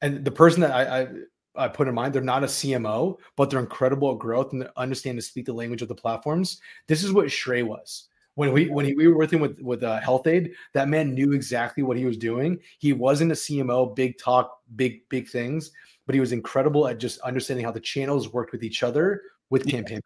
[0.01, 1.09] and the person that I, I
[1.56, 2.14] I put in mind.
[2.14, 5.52] They're not a CMO, but they're incredible at growth and they understand to speak the
[5.52, 6.60] language of the platforms.
[6.86, 8.08] This is what Shrey was.
[8.34, 11.82] When we when he, we were working with with uh, Health-Ade, that man knew exactly
[11.82, 12.58] what he was doing.
[12.78, 15.70] He wasn't a CMO, big talk, big big things,
[16.06, 19.66] but he was incredible at just understanding how the channels worked with each other with
[19.68, 20.00] campaign.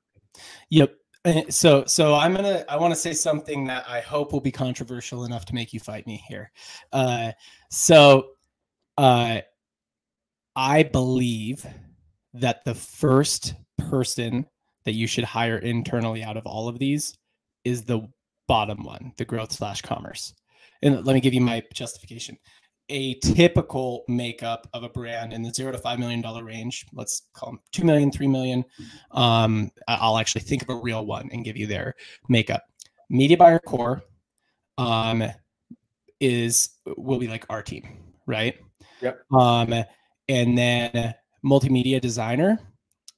[0.70, 0.94] Yep.
[1.48, 5.24] So so I'm gonna I want to say something that I hope will be controversial
[5.24, 6.50] enough to make you fight me here.
[6.92, 7.32] Uh,
[7.70, 8.30] so
[8.98, 9.40] uh,
[10.56, 11.66] I believe
[12.32, 14.46] that the first person
[14.86, 17.14] that you should hire internally out of all of these
[17.64, 18.08] is the
[18.48, 20.32] bottom one, the growth slash commerce.
[20.82, 22.38] And let me give you my justification.
[22.88, 27.22] A typical makeup of a brand in the zero to five million dollar range, let's
[27.34, 28.64] call them two million, three million.
[29.10, 31.94] Um, I'll actually think of a real one and give you their
[32.28, 32.62] makeup.
[33.10, 34.02] Media buyer core,
[34.78, 35.24] um,
[36.20, 38.54] is will be like our team, right?
[39.00, 39.20] Yep.
[39.32, 39.84] Um,
[40.28, 42.58] and then multimedia designer,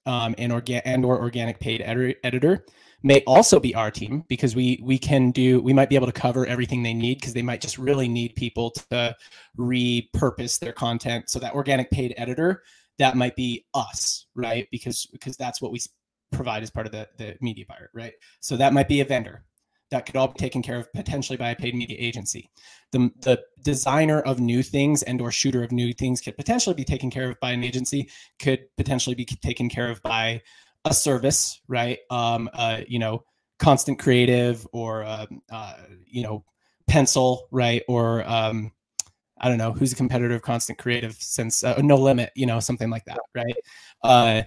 [0.06, 2.64] um, and organ and or organic paid edi- editor
[3.02, 6.12] may also be our team because we we can do we might be able to
[6.12, 9.14] cover everything they need because they might just really need people to
[9.58, 11.28] repurpose their content.
[11.30, 12.62] So that organic paid editor
[12.98, 14.66] that might be us right?
[14.72, 15.80] Because because that's what we
[16.32, 18.14] provide as part of the the media buyer right?
[18.40, 19.44] So that might be a vendor
[19.90, 22.51] that could all be taken care of potentially by a paid media agency.
[22.92, 26.85] The, the designer of new things and or shooter of new things could potentially be
[26.85, 30.42] taken care of by an agency, could potentially be taken care of by
[30.85, 31.98] a service, right?
[32.11, 33.24] Um, uh, you know,
[33.59, 35.74] constant creative or, uh, uh,
[36.07, 36.44] you know,
[36.87, 37.83] pencil, right?
[37.88, 38.72] Or, um,
[39.40, 42.61] I don't know, who's a competitor of constant creative since uh, no limit, you know,
[42.61, 43.55] something like that, right?
[44.03, 44.42] Uh,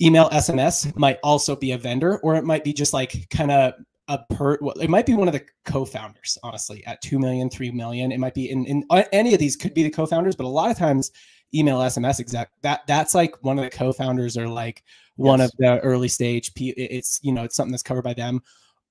[0.00, 3.74] email SMS might also be a vendor, or it might be just like kind of
[4.08, 7.70] a per well, it might be one of the co-founders honestly at 2 million 3
[7.72, 8.12] million.
[8.12, 10.48] It might be in, in uh, any of these could be the co-founders but a
[10.48, 11.10] lot of times
[11.54, 14.82] email sms exact that that's like one of the co-founders or like
[15.16, 15.48] one yes.
[15.48, 18.42] of the early stage it's you know it's something that's covered by them.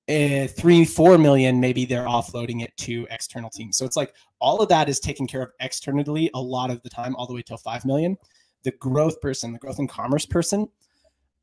[0.08, 3.76] Uh, three four million maybe they're offloading it to external teams.
[3.76, 6.90] So it's like all of that is taken care of externally a lot of the
[6.90, 8.16] time all the way till 5 million.
[8.62, 10.68] The growth person the growth and commerce person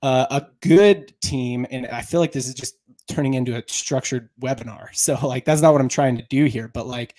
[0.04, 2.76] uh, a good team and i feel like this is just
[3.08, 4.88] turning into a structured webinar.
[4.94, 7.16] So like that's not what I'm trying to do here, but like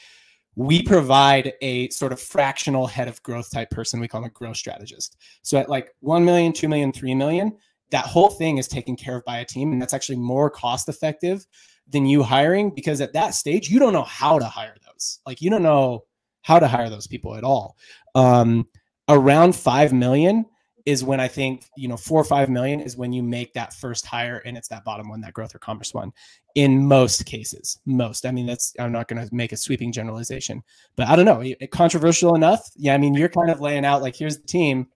[0.57, 4.01] we provide a sort of fractional head of growth type person.
[4.01, 5.17] We call them a growth strategist.
[5.43, 7.57] So at like 1 million, 2 million, 3 million,
[7.91, 9.73] that whole thing is taken care of by a team.
[9.73, 11.47] And that's actually more cost effective
[11.89, 15.19] than you hiring because at that stage, you don't know how to hire those.
[15.27, 16.05] Like you don't know
[16.43, 17.77] how to hire those people at all.
[18.15, 18.69] Um,
[19.09, 20.47] around 5 million,
[20.87, 23.73] is when I think, you know, four or five million is when you make that
[23.73, 26.13] first hire and it's that bottom one, that growth or commerce one
[26.55, 27.79] in most cases.
[27.87, 28.27] Most.
[28.27, 30.63] I mean, that's, I'm not going to make a sweeping generalization,
[30.97, 31.43] but I don't know.
[31.71, 32.69] Controversial enough.
[32.77, 32.95] Yeah.
[32.95, 34.89] I mean, you're kind of laying out like, here's the team.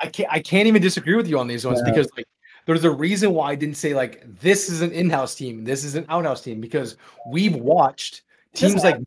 [0.00, 1.92] I can't, I can't even disagree with you on these ones yeah.
[1.92, 2.26] because like,
[2.66, 5.94] there's a reason why I didn't say like this is an in-house team, this is
[5.94, 6.96] an out-house team because
[7.30, 8.22] we've watched
[8.54, 8.98] teams like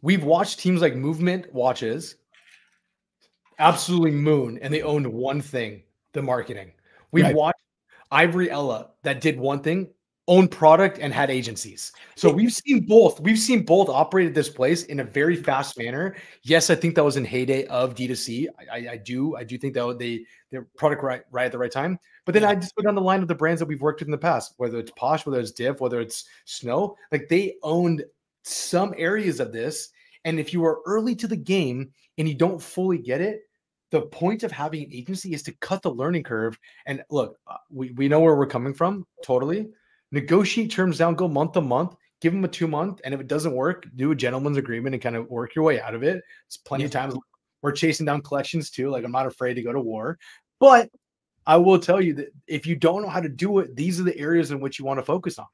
[0.00, 2.16] we've watched teams like Movement Watches,
[3.58, 6.72] absolutely moon and they owned one thing the marketing.
[7.10, 7.34] We right.
[7.34, 7.60] watched
[8.10, 9.88] ivory ella that did one thing
[10.28, 11.92] owned product and had agencies.
[12.14, 13.18] So we've seen both.
[13.18, 16.14] We've seen both operate at this place in a very fast manner.
[16.42, 19.74] Yes i think that was in heyday of d2c i, I do i do think
[19.74, 21.98] that they their product right right at the right time.
[22.24, 24.08] But then i just go down the line of the brands that we've worked with
[24.08, 28.04] in the past whether it's posh whether it's div whether it's snow like they owned
[28.42, 29.90] some areas of this.
[30.24, 33.42] And if you were early to the game and you don't fully get it
[33.92, 36.58] the point of having an agency is to cut the learning curve.
[36.86, 39.68] And look, uh, we, we know where we're coming from totally.
[40.10, 43.02] Negotiate terms down, go month to month, give them a two month.
[43.04, 45.80] And if it doesn't work, do a gentleman's agreement and kind of work your way
[45.80, 46.22] out of it.
[46.46, 46.86] It's plenty yeah.
[46.86, 47.14] of times
[47.60, 48.88] we're chasing down collections too.
[48.88, 50.18] Like I'm not afraid to go to war.
[50.58, 50.88] But
[51.46, 54.04] I will tell you that if you don't know how to do it, these are
[54.04, 55.46] the areas in which you want to focus on.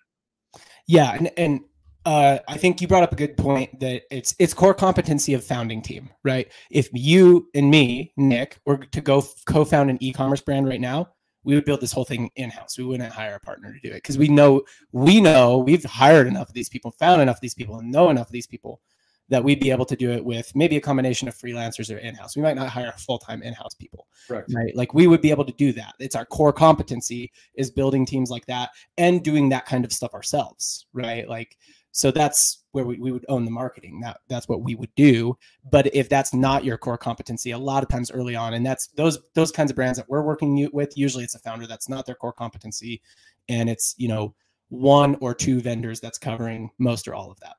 [0.87, 1.13] Yeah.
[1.13, 1.61] And, and
[2.09, 5.45] uh, I think you brought up a good point that it's it's core competency of
[5.45, 6.51] founding team, right?
[6.71, 11.11] If you and me, Nick, were to go co-found an e-commerce brand right now,
[11.45, 12.79] we would build this whole thing in-house.
[12.79, 16.27] We wouldn't hire a partner to do it because we know we know we've hired
[16.27, 18.81] enough of these people, found enough of these people, and know enough of these people
[19.29, 22.35] that we'd be able to do it with maybe a combination of freelancers or in-house.
[22.35, 24.07] We might not hire full-time in-house people.
[24.31, 24.75] Right.
[24.75, 25.93] Like we would be able to do that.
[25.99, 30.15] It's our core competency is building teams like that and doing that kind of stuff
[30.15, 30.87] ourselves.
[30.95, 31.29] Right.
[31.29, 31.59] Like
[31.93, 34.01] so that's where we, we would own the marketing.
[34.01, 35.37] That that's what we would do.
[35.71, 38.89] But if that's not your core competency, a lot of times early on, and that's
[38.89, 42.07] those those kinds of brands that we're working with, usually it's a founder that's not
[42.07, 43.01] their core competency,
[43.49, 44.35] and it's you know
[44.69, 47.57] one or two vendors that's covering most or all of that.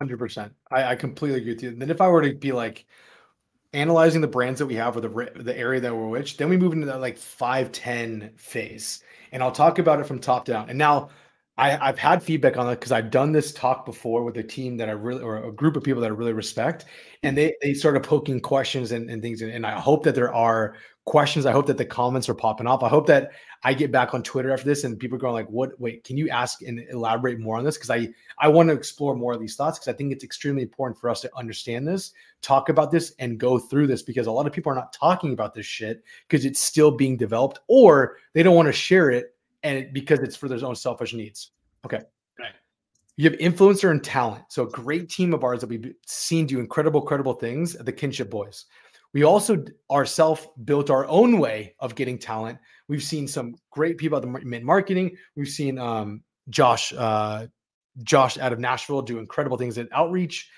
[0.00, 0.52] Hundred percent.
[0.70, 1.70] I, I completely agree with you.
[1.70, 2.86] And then if I were to be like
[3.72, 6.56] analyzing the brands that we have or the the area that we're which, then we
[6.56, 10.68] move into that like five ten phase, and I'll talk about it from top down.
[10.68, 11.10] And now
[11.58, 14.76] I, have had feedback on that because I've done this talk before with a team
[14.76, 16.84] that I really or a group of people that I really respect,
[17.22, 19.40] and they they started poking questions and, and things.
[19.40, 21.46] And I hope that there are questions.
[21.46, 22.82] I hope that the comments are popping up.
[22.82, 23.30] I hope that
[23.64, 25.80] I get back on Twitter after this and people are going like, "What?
[25.80, 29.16] Wait, can you ask and elaborate more on this?" Because I I want to explore
[29.16, 32.12] more of these thoughts because I think it's extremely important for us to understand this,
[32.42, 35.32] talk about this, and go through this because a lot of people are not talking
[35.32, 39.35] about this shit because it's still being developed or they don't want to share it
[39.66, 41.52] and because it's for their own selfish needs.
[41.84, 42.00] Okay.
[42.38, 42.54] Right.
[43.16, 44.44] You have influencer and talent.
[44.48, 48.30] So a great team of ours that we've seen do incredible, credible things, the Kinship
[48.30, 48.66] Boys.
[49.12, 52.58] We also ourselves built our own way of getting talent.
[52.88, 55.16] We've seen some great people at the Mint Marketing.
[55.36, 57.46] We've seen um, Josh, uh,
[58.02, 60.50] Josh out of Nashville do incredible things at Outreach.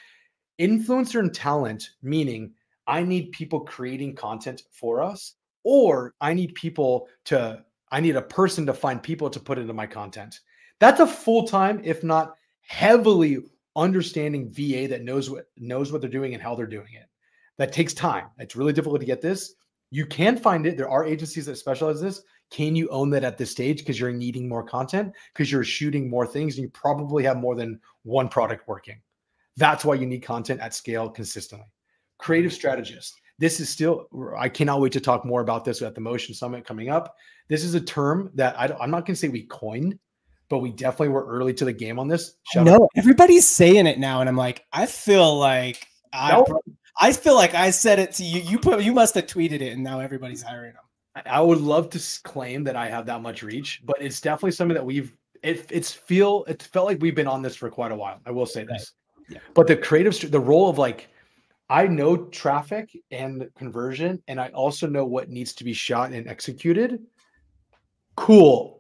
[0.59, 2.53] influencer and talent, meaning
[2.87, 8.23] I need people creating content for us, or I need people to, I need a
[8.23, 10.41] person to find people to put into my content.
[10.79, 13.39] That's a full time, if not heavily
[13.77, 17.09] understanding VA that knows what knows what they're doing and how they're doing it.
[17.57, 18.27] That takes time.
[18.39, 19.55] It's really difficult to get this.
[19.91, 20.77] You can find it.
[20.77, 22.23] There are agencies that specialize this.
[22.51, 26.09] Can you own that at this stage because you're needing more content because you're shooting
[26.09, 29.01] more things and you probably have more than one product working.
[29.57, 31.67] That's why you need content at scale consistently.
[32.19, 33.21] Creative strategist.
[33.39, 36.65] This is still, I cannot wait to talk more about this at the Motion Summit
[36.65, 37.17] coming up.
[37.49, 39.99] This is a term that I, am not going to say we coined,
[40.49, 42.35] but we definitely were early to the game on this.
[42.57, 46.43] No, everybody's saying it now, and I'm like, I feel like I,
[47.01, 48.41] I feel like I said it to you.
[48.41, 51.25] You put, you must have tweeted it, and now everybody's hiring them.
[51.27, 54.75] I would love to claim that I have that much reach, but it's definitely something
[54.75, 55.15] that we've.
[55.43, 58.21] It, it's feel it felt like we've been on this for quite a while.
[58.27, 58.93] I will say this,
[59.29, 59.39] yeah.
[59.55, 61.09] but the creative, the role of like,
[61.71, 66.27] I know traffic and conversion, and I also know what needs to be shot and
[66.27, 67.01] executed.
[68.17, 68.79] Cool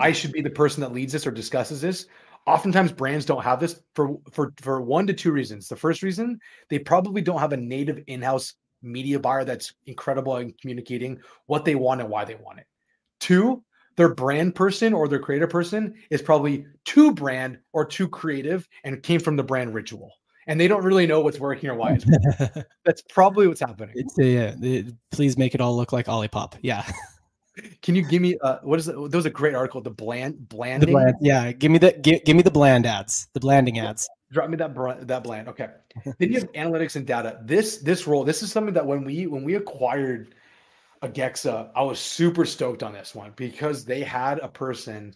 [0.00, 2.06] I should be the person that leads this or discusses this.
[2.46, 5.68] Oftentimes, brands don't have this for for for one to two reasons.
[5.68, 10.52] The first reason, they probably don't have a native in-house media buyer that's incredible in
[10.60, 12.66] communicating what they want and why they want it.
[13.18, 13.62] Two,
[13.96, 19.02] their brand person or their creative person is probably too brand or too creative and
[19.02, 20.12] came from the brand ritual
[20.46, 22.64] and they don't really know what's working or why it's working.
[22.84, 23.94] That's probably what's happening.
[23.94, 26.54] It's, yeah, it, please make it all look like Olipop.
[26.62, 26.84] Yeah.
[27.82, 28.94] Can you give me uh what is it?
[28.94, 30.88] There was a great article, the bland blanding.
[30.88, 34.08] The bland, yeah, give me the give, give me the bland ads, the blanding ads.
[34.32, 34.74] Drop me that
[35.06, 35.46] that bland.
[35.48, 35.68] Okay.
[36.04, 37.38] then you have analytics and data.
[37.44, 40.34] This this role, this is something that when we when we acquired
[41.04, 45.14] Agexa, I was super stoked on this one because they had a person,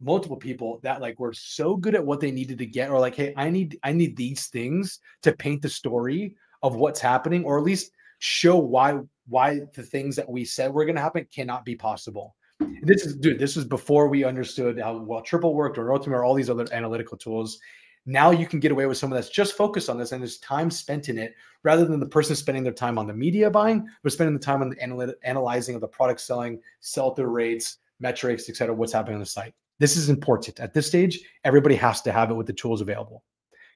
[0.00, 3.14] multiple people that like were so good at what they needed to get, or like,
[3.14, 7.58] hey, I need I need these things to paint the story of what's happening, or
[7.58, 11.64] at least show why why the things that we said were going to happen cannot
[11.64, 12.34] be possible.
[12.82, 16.24] This is, dude, this was before we understood how well triple worked or ultimate or
[16.24, 17.58] all these other analytical tools.
[18.06, 20.70] Now you can get away with someone that's just focused on this and there's time
[20.70, 24.12] spent in it rather than the person spending their time on the media buying, but
[24.12, 28.48] spending the time on the analy- analyzing of the product selling, sell through rates, metrics,
[28.48, 28.74] etc.
[28.74, 29.54] What's happening on the site.
[29.78, 30.60] This is important.
[30.60, 33.24] At this stage, everybody has to have it with the tools available.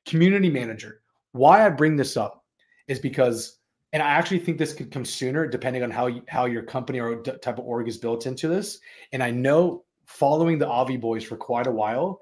[0.06, 1.02] Community manager.
[1.32, 2.44] Why I bring this up
[2.88, 3.58] is because
[3.92, 6.98] and I actually think this could come sooner, depending on how you, how your company
[6.98, 8.80] or type of org is built into this.
[9.12, 12.18] And I know following the Avi boys for quite a while,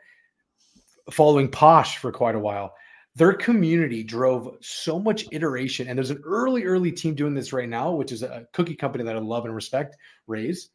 [1.13, 2.75] following Posh for quite a while,
[3.15, 5.87] their community drove so much iteration.
[5.87, 9.05] And there's an early, early team doing this right now, which is a cookie company
[9.05, 10.71] that I love and respect, Raise.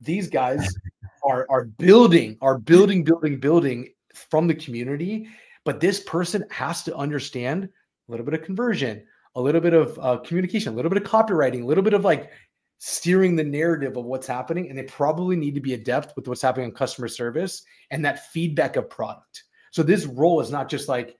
[0.00, 0.74] These guys
[1.28, 5.28] are are building, are building, building, building from the community.
[5.64, 7.64] But this person has to understand
[8.08, 11.08] a little bit of conversion, a little bit of uh, communication, a little bit of
[11.08, 12.30] copywriting, a little bit of like
[12.78, 14.68] steering the narrative of what's happening.
[14.68, 18.30] And they probably need to be adept with what's happening in customer service and that
[18.30, 19.44] feedback of product.
[19.72, 21.16] So this role is not just like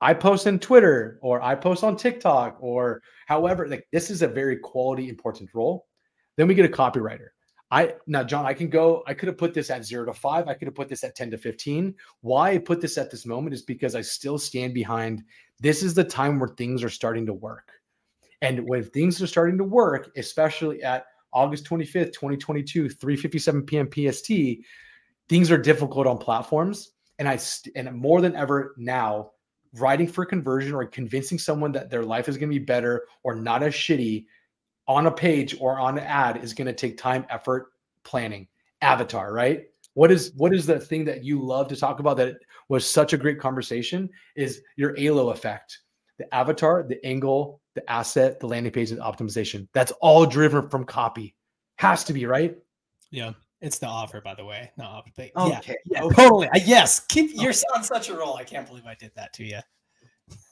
[0.00, 4.28] I post on Twitter or I post on TikTok or however, like this is a
[4.28, 5.86] very quality important role.
[6.36, 7.28] Then we get a copywriter.
[7.70, 9.02] I now, John, I can go.
[9.06, 10.46] I could have put this at zero to five.
[10.46, 11.94] I could have put this at 10 to 15.
[12.20, 15.24] Why I put this at this moment is because I still stand behind
[15.58, 17.72] this is the time where things are starting to work.
[18.42, 23.88] And when things are starting to work, especially at August 25th, 2022, 3:57 p.m.
[23.90, 24.64] PST,
[25.28, 26.92] things are difficult on platforms.
[27.18, 29.32] And I st- and more than ever now,
[29.74, 33.34] writing for conversion or convincing someone that their life is going to be better or
[33.34, 34.26] not as shitty
[34.88, 37.72] on a page or on an ad is going to take time, effort,
[38.04, 38.48] planning.
[38.82, 39.64] Avatar, right?
[39.94, 42.36] What is what is the thing that you love to talk about that
[42.68, 44.10] was such a great conversation?
[44.36, 45.78] Is your ALO effect,
[46.18, 49.68] the avatar, the angle, the asset, the landing page, and optimization.
[49.72, 51.34] That's all driven from copy.
[51.76, 52.56] Has to be right.
[53.10, 53.32] Yeah.
[53.62, 54.70] It's the offer, by the way.
[54.76, 55.60] No, but okay.
[55.66, 56.46] yeah, yeah, totally.
[56.48, 58.36] Uh, yes, keep you're on such a roll.
[58.36, 59.60] I can't believe I did that to you.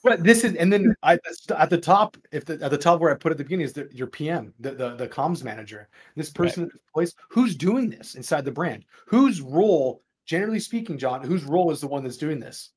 [0.03, 1.19] But this is, and then I,
[1.57, 3.73] at the top, if the, at the top where I put at the beginning is
[3.73, 6.73] the, your PM, the, the, the comms manager, this person right.
[6.93, 8.85] place, who's doing this inside the brand?
[9.07, 12.71] Whose role, generally speaking, John, whose role is the one that's doing this?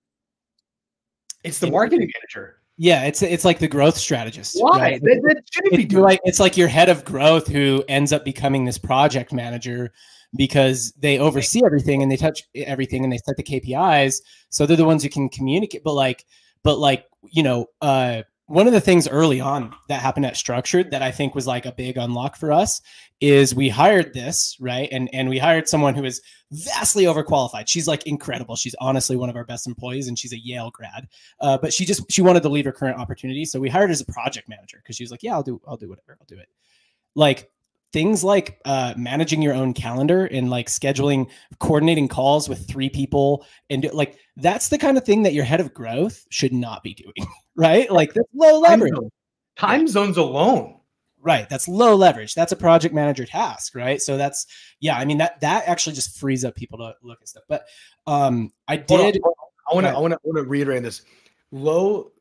[1.43, 2.61] It's the marketing manager.
[2.79, 4.55] Yeah, it's it's like the growth strategist.
[4.59, 4.79] Why?
[4.79, 5.01] Right?
[5.01, 6.03] That, that shouldn't it's be doing.
[6.03, 9.91] like it's like your head of growth who ends up becoming this project manager
[10.35, 14.21] because they oversee everything and they touch everything and they set the KPIs.
[14.49, 15.83] So they're the ones who can communicate.
[15.83, 16.25] But like
[16.63, 20.91] but like you know uh one of the things early on that happened at structured
[20.91, 22.81] that i think was like a big unlock for us
[23.19, 24.89] is we hired this right?
[24.91, 27.67] And and we hired someone who is vastly overqualified.
[27.67, 28.55] She's like incredible.
[28.55, 31.07] She's honestly one of our best employees and she's a yale grad.
[31.39, 33.45] Uh, but she just she wanted to leave her current opportunity.
[33.45, 35.59] So we hired her as a project manager because she was like yeah i'll do
[35.67, 36.17] i'll do whatever.
[36.19, 36.47] I'll do it.
[37.15, 37.49] Like
[37.93, 41.29] things like uh, managing your own calendar and like scheduling
[41.59, 45.45] coordinating calls with three people and do, like that's the kind of thing that your
[45.45, 47.89] head of growth should not be doing right?
[47.91, 48.91] Like that's low leverage.
[48.91, 49.09] time, zone.
[49.57, 50.73] time zones alone.
[51.19, 52.35] Right that's low leverage.
[52.35, 54.01] That's a project manager task right?
[54.01, 54.45] So that's
[54.79, 57.43] yeah i mean that that actually just frees up people to look at stuff.
[57.47, 57.65] But
[58.05, 59.19] um i did
[59.69, 61.01] i want to i want to i want to reiterate this.
[61.51, 62.11] Low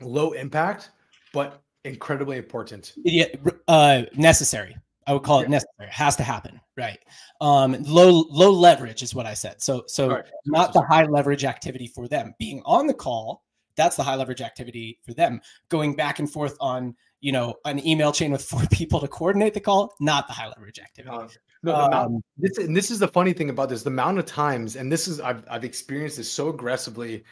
[0.00, 0.90] low impact
[1.32, 2.92] but incredibly important.
[2.96, 3.26] Yeah,
[3.68, 4.76] uh, necessary.
[5.06, 5.86] I would call it necessary.
[5.88, 6.98] It has to happen, right?
[7.40, 9.62] Um, low low leverage is what I said.
[9.62, 10.24] So so right.
[10.46, 12.34] not the high leverage activity for them.
[12.38, 13.44] Being on the call,
[13.76, 15.40] that's the high leverage activity for them.
[15.68, 19.54] Going back and forth on you know an email chain with four people to coordinate
[19.54, 21.16] the call, not the high leverage activity.
[21.16, 21.28] Uh,
[21.62, 24.26] no, um, amount, this, and this is the funny thing about this: the amount of
[24.26, 27.22] times, and this is I've I've experienced this so aggressively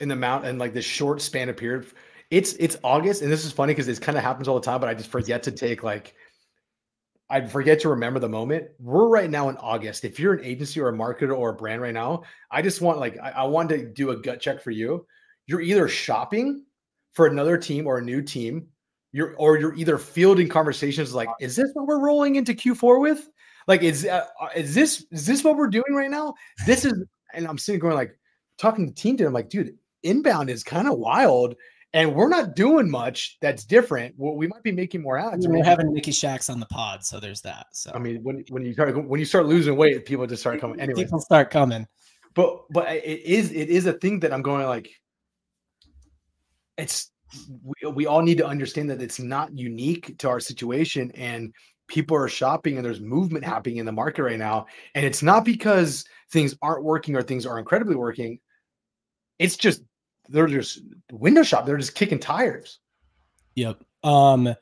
[0.00, 1.86] in the amount and like this short span of period
[2.32, 4.80] it's it's August, and this is funny because this kind of happens all the time,
[4.80, 6.14] but I just forget to take like
[7.28, 8.68] I forget to remember the moment.
[8.80, 10.06] We're right now in August.
[10.06, 12.98] If you're an agency or a marketer or a brand right now, I just want
[12.98, 15.06] like I, I want to do a gut check for you.
[15.46, 16.64] You're either shopping
[17.12, 18.66] for another team or a new team.
[19.12, 23.28] You're or you're either fielding conversations like, is this what we're rolling into Q4 with?
[23.68, 26.32] Like, is uh, uh, is this is this what we're doing right now?
[26.66, 26.94] This is,
[27.34, 28.18] and I'm sitting going like
[28.56, 31.56] talking to team, I'm like, dude, inbound is kind of wild
[31.94, 34.14] and we're not doing much that's different.
[34.16, 35.46] Well, we might be making more ads.
[35.46, 37.66] We're having Mickey Shacks on the pod, so there's that.
[37.72, 40.60] So I mean, when when you start when you start losing weight, people just start
[40.60, 40.80] coming.
[40.80, 41.86] Anyway, people start coming.
[42.34, 44.88] But but it is it is a thing that I'm going like.
[46.78, 47.10] It's
[47.62, 51.52] we, we all need to understand that it's not unique to our situation and
[51.88, 55.44] people are shopping and there's movement happening in the market right now and it's not
[55.44, 58.38] because things aren't working or things are incredibly working
[59.38, 59.82] it's just
[60.28, 61.66] they're just window shop.
[61.66, 62.78] They're just kicking tires.
[63.54, 63.82] Yep.
[64.02, 64.54] Um.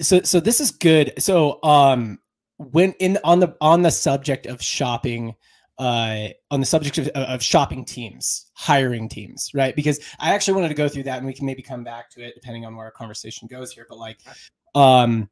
[0.00, 1.14] So so this is good.
[1.18, 2.18] So um
[2.58, 5.34] when in on the on the subject of shopping
[5.78, 9.74] uh, on the subject of, of, shopping teams, hiring teams, right?
[9.74, 12.22] Because I actually wanted to go through that, and we can maybe come back to
[12.22, 13.86] it depending on where our conversation goes here.
[13.88, 14.18] But like,
[14.74, 15.30] um,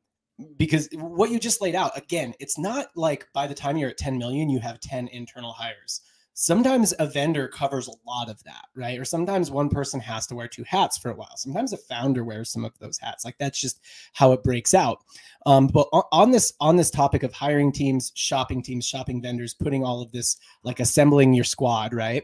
[0.57, 3.99] because what you just laid out again, it's not like by the time you're at
[3.99, 6.01] 10 million, you have 10 internal hires
[6.41, 8.97] sometimes a vendor covers a lot of that, right?
[8.97, 11.37] Or sometimes one person has to wear two hats for a while.
[11.37, 13.25] Sometimes a founder wears some of those hats.
[13.25, 13.81] Like that's just
[14.13, 15.03] how it breaks out.
[15.47, 19.83] Um, but on this on this topic of hiring teams, shopping teams, shopping vendors, putting
[19.83, 22.23] all of this like assembling your squad, right?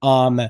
[0.00, 0.40] Um,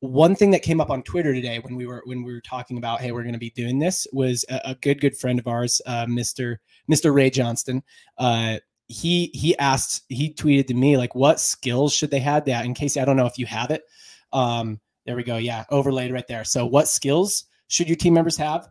[0.00, 2.76] one thing that came up on Twitter today when we were when we were talking
[2.76, 5.46] about hey we're going to be doing this was a, a, good good friend of
[5.46, 7.82] ours, uh, Mister Mister Ray Johnston.
[8.18, 12.64] Uh, he he asked he tweeted to me like what skills should they have that
[12.64, 13.84] in case i don't know if you have it.
[14.32, 15.36] Um there we go.
[15.36, 16.44] Yeah overlaid right there.
[16.44, 18.68] So what skills should your team members have?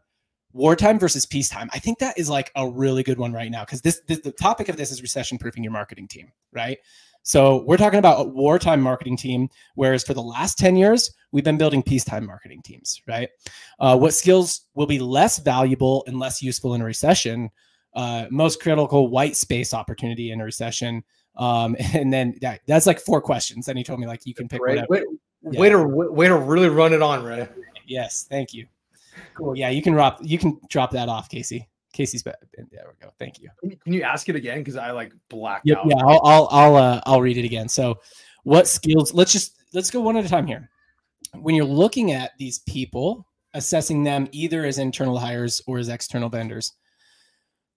[0.51, 1.68] Wartime versus peacetime.
[1.74, 4.32] I think that is like a really good one right now because this, this the
[4.32, 6.78] topic of this is recession proofing your marketing team right?
[7.26, 11.43] So we're talking about a wartime marketing team whereas for the last 10 years we've
[11.43, 13.30] been building peacetime marketing teams right?
[13.80, 17.49] Uh, what skills will be less valuable and less useful in a recession
[17.96, 21.04] uh, most critical white space opportunity in a recession.
[21.36, 23.66] Um, and then that, that's like four questions.
[23.66, 24.88] Then he told me like you can pick right.
[24.89, 25.04] Way,
[25.50, 25.60] yeah.
[25.60, 27.50] way, to way to really run it on, right?
[27.86, 28.68] Yes, thank you.
[29.36, 29.56] Cool.
[29.56, 31.70] Yeah, you can drop you can drop that off, Casey.
[31.94, 32.36] Casey's back.
[32.58, 33.14] There we go.
[33.20, 33.50] Thank you.
[33.84, 34.58] Can you ask it again?
[34.58, 35.86] Because I like blacked yep, out.
[35.88, 37.70] Yeah, I'll I'll I'll, uh, I'll read it again.
[37.70, 38.00] So,
[38.44, 39.14] what skills?
[39.14, 40.70] Let's just let's go one at a time here.
[41.36, 46.30] When you're looking at these people, assessing them either as internal hires or as external
[46.30, 46.74] vendors,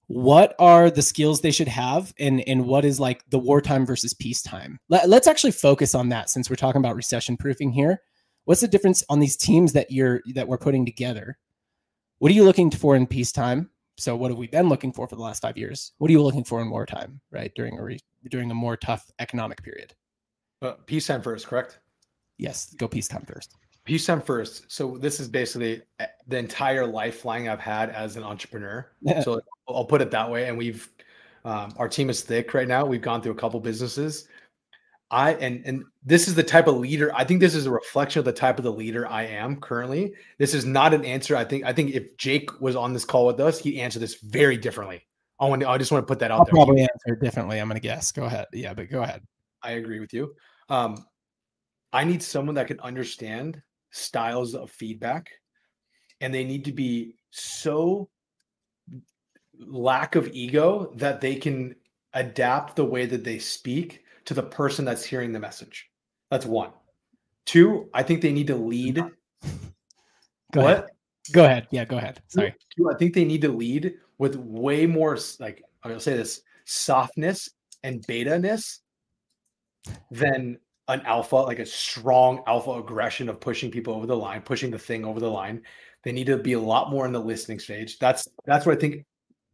[0.09, 4.15] what are the skills they should have and and what is like the wartime versus
[4.15, 4.79] peacetime?
[4.89, 8.01] Let, let's actually focus on that since we're talking about recession proofing here.
[8.45, 11.39] What's the difference on these teams that you're that we're putting together?
[12.19, 13.71] What are you looking for in peacetime?
[13.99, 15.93] So what have we been looking for for the last five years?
[15.99, 17.99] What are you looking for in wartime right during a re,
[18.31, 19.95] during a more tough economic period?
[20.63, 21.81] Uh, peacetime first correct?
[22.39, 27.49] Yes go peacetime first peacetime first so this is basically eh, the entire life flying
[27.49, 28.87] i've had as an entrepreneur
[29.23, 30.49] so I'll put it that way.
[30.49, 30.89] And we've
[31.45, 32.85] um, our team is thick right now.
[32.85, 34.29] We've gone through a couple businesses.
[35.11, 37.13] I and and this is the type of leader.
[37.15, 40.15] I think this is a reflection of the type of the leader I am currently.
[40.39, 41.37] This is not an answer.
[41.37, 44.17] I think I think if Jake was on this call with us, he'd answer this
[44.17, 45.07] very differently.
[45.39, 46.55] I want to, I just want to put that out I'll there.
[46.55, 47.61] Probably answer differently.
[47.61, 48.11] I'm going to guess.
[48.11, 48.47] Go ahead.
[48.53, 49.23] Yeah, but go ahead.
[49.63, 50.35] I agree with you.
[50.71, 51.05] Um,
[51.93, 55.31] I need someone that can understand styles of feedback
[56.21, 58.09] and they need to be so
[59.59, 61.75] lack of ego that they can
[62.15, 65.91] adapt the way that they speak to the person that's hearing the message.
[66.31, 66.71] That's one.
[67.45, 68.97] Two, I think they need to lead.
[70.53, 70.73] Go what?
[70.73, 70.87] ahead.
[71.33, 71.67] Go ahead.
[71.71, 72.21] Yeah, go ahead.
[72.29, 72.55] Sorry.
[72.77, 77.51] Two, I think they need to lead with way more like I'll say this softness
[77.83, 78.81] and beta ness
[80.11, 80.59] than
[80.89, 84.79] an alpha, like a strong alpha aggression of pushing people over the line, pushing the
[84.79, 85.63] thing over the line.
[86.05, 87.99] They need to be a lot more in the listening stage.
[87.99, 89.05] That's that's where I think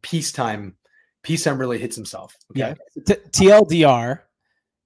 [0.01, 0.75] peacetime
[1.23, 2.35] peacetime really hits himself.
[2.51, 2.75] Okay.
[2.95, 3.15] Yeah.
[3.31, 4.19] T- TLDR.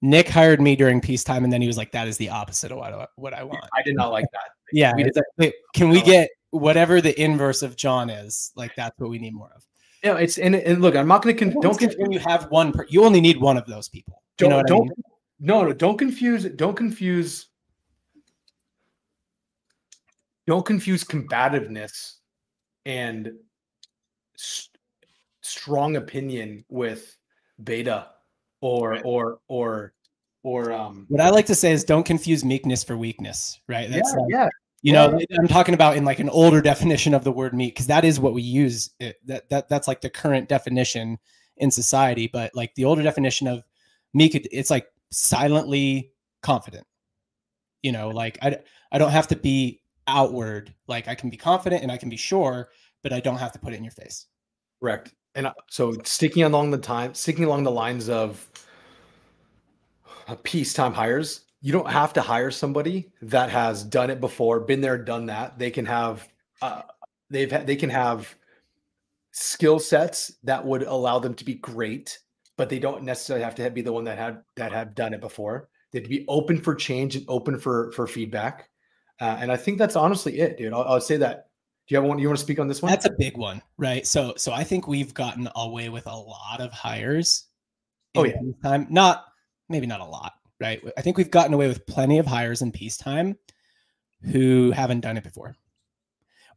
[0.00, 2.78] Nick hired me during peacetime, and then he was like, "That is the opposite of
[2.78, 4.42] what I, what I want." I did not like that.
[4.70, 4.92] Yeah.
[4.94, 8.52] We like, can we get whatever the inverse of John is?
[8.54, 9.64] Like that's what we need more of.
[10.04, 12.72] Yeah, it's and, and look, I'm not going to con- don't when you have one.
[12.72, 14.22] Per- you only need one of those people.
[14.38, 15.02] You don't know what I don't mean?
[15.40, 17.46] No no don't confuse don't confuse
[20.46, 22.16] don't confuse combativeness
[22.86, 23.32] and
[24.36, 24.68] s-
[25.42, 27.16] strong opinion with
[27.62, 28.08] beta
[28.60, 29.02] or Right.
[29.04, 29.92] or or
[30.42, 33.60] or um What I like to say is, don't confuse meekness for weakness.
[33.68, 33.90] Right?
[33.90, 34.48] That's yeah, like, yeah
[34.80, 37.88] you know i'm talking about in like an older definition of the word meek because
[37.88, 41.18] that is what we use it, that, that that's like the current definition
[41.56, 43.64] in society but like the older definition of
[44.14, 46.86] meek it- it's like silently confident.
[47.82, 48.58] You know like i
[48.90, 52.16] i don't have to be outward like i can be confident and i can be
[52.16, 52.70] sure
[53.04, 54.26] but i don't have to put it in your face.
[54.80, 55.14] Correct.
[55.34, 58.48] And uh, so sticking along the time sticking along the lines of
[60.26, 64.80] a peacetime hires you don't have to hire somebody that has done it before been
[64.80, 65.58] there done that.
[65.58, 66.28] They can have
[66.62, 66.82] uh,
[67.30, 68.34] they've they can have
[69.32, 72.18] skill sets that would allow them to be great
[72.58, 75.20] but they don't necessarily have to be the one that had that have done it
[75.22, 75.70] before.
[75.90, 78.68] They have to be open for change and open for for feedback.
[79.20, 80.74] Uh, and i think that's honestly it dude.
[80.74, 81.46] I'll, I'll say that.
[81.86, 82.90] Do you have one you want to speak on this one?
[82.92, 84.06] That's a big one right?
[84.06, 87.46] So so i think we've gotten away with a lot of hires
[88.14, 88.36] Oh, yeah.
[88.40, 88.86] peacetime.
[88.90, 89.24] Not
[89.68, 90.82] maybe not a lot right?
[90.96, 93.38] I think we've gotten away with plenty of hires in peacetime
[94.32, 95.54] who haven't done it before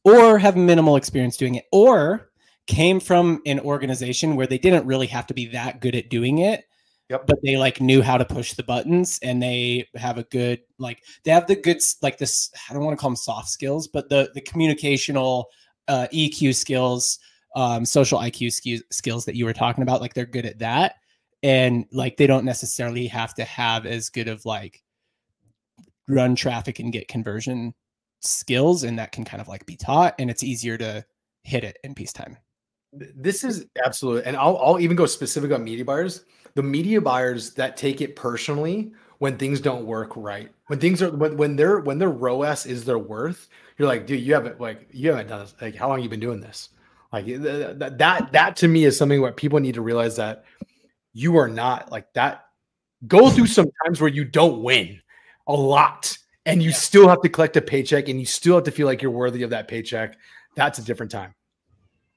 [0.04, 2.31] or have minimal experience doing it or
[2.68, 6.40] came from an organization where they didn't really have to be that good at doing
[6.40, 6.66] it
[7.12, 7.28] Yep.
[7.28, 11.04] but they like knew how to push the buttons and they have a good like
[11.26, 14.08] they have the good like this i don't want to call them soft skills but
[14.08, 15.46] the the communicational
[15.90, 17.20] uh, eq skills
[17.58, 20.96] um, social iq skills skills that you were talking about like they're good at that
[21.44, 24.82] and like they don't necessarily have to have as good of like
[26.08, 27.74] run traffic and get conversion
[28.22, 31.04] skills and that can kind of like be taught and it's easier to
[31.44, 32.38] hit it in peacetime
[32.94, 36.26] This is absolutely, and I'll, I'll even go specific on media buyers.
[36.56, 41.12] The media buyers that take it personally when things don't work right, when things are
[41.12, 44.90] when when their when their ROAS is their worth, you're like, dude, you haven't like
[44.92, 45.56] you haven't done this.
[45.62, 46.70] Like, how long you been doing this?
[47.14, 50.18] Like th- th- that that that to me is something where people need to realize
[50.18, 50.44] that
[51.14, 52.46] you are not like that.
[53.08, 55.02] Go through some times where you don't win
[55.48, 58.72] a lot, and you still have to collect a paycheck, and you still have to
[58.72, 60.18] feel like you're worthy of that paycheck.
[60.56, 61.34] That's a different time.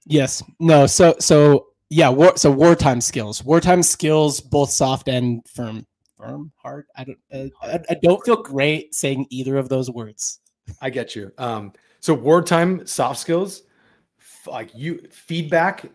[0.06, 5.86] Yes no so so yeah war so wartime skills wartime skills both soft and firm
[6.16, 10.40] firm hard i don't uh, I, I don't feel great saying either of those words
[10.80, 11.32] I get you.
[11.38, 13.62] Um, so wartime soft skills,
[14.46, 15.86] like you feedback,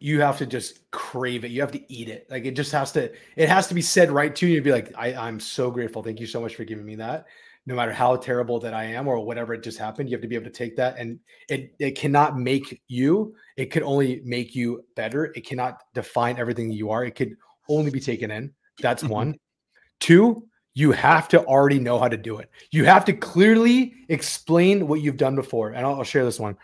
[0.00, 1.50] you have to just crave it.
[1.50, 2.26] You have to eat it.
[2.30, 4.54] Like it just has to, it has to be said right to you.
[4.54, 6.02] You'd be like, I, I'm so grateful.
[6.02, 7.26] Thank you so much for giving me that.
[7.66, 10.28] No matter how terrible that I am or whatever it just happened, you have to
[10.28, 14.54] be able to take that and it it cannot make you, it could only make
[14.54, 15.26] you better.
[15.36, 17.04] It cannot define everything you are.
[17.04, 17.36] It could
[17.68, 18.52] only be taken in.
[18.80, 19.36] That's one.
[20.00, 22.50] Two, you have to already know how to do it.
[22.70, 25.70] You have to clearly explain what you've done before.
[25.70, 26.56] And I'll, I'll share this one.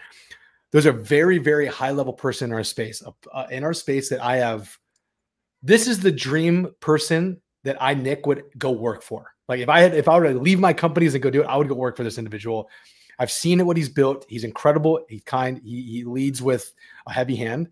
[0.70, 4.09] There's a very, very high level person in our space, uh, uh, in our space
[4.11, 4.76] that I have.
[5.62, 9.32] This is the dream person that I, Nick, would go work for.
[9.49, 11.46] Like if I had, if I were to leave my companies and go do it,
[11.46, 12.68] I would go work for this individual.
[13.18, 14.26] I've seen what he's built.
[14.28, 15.05] He's incredible.
[15.09, 15.61] He's kind.
[15.64, 16.72] He, he leads with
[17.07, 17.68] a heavy hand.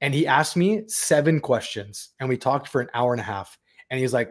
[0.00, 3.58] And he asked me seven questions, and we talked for an hour and a half.
[3.90, 4.30] And he's like,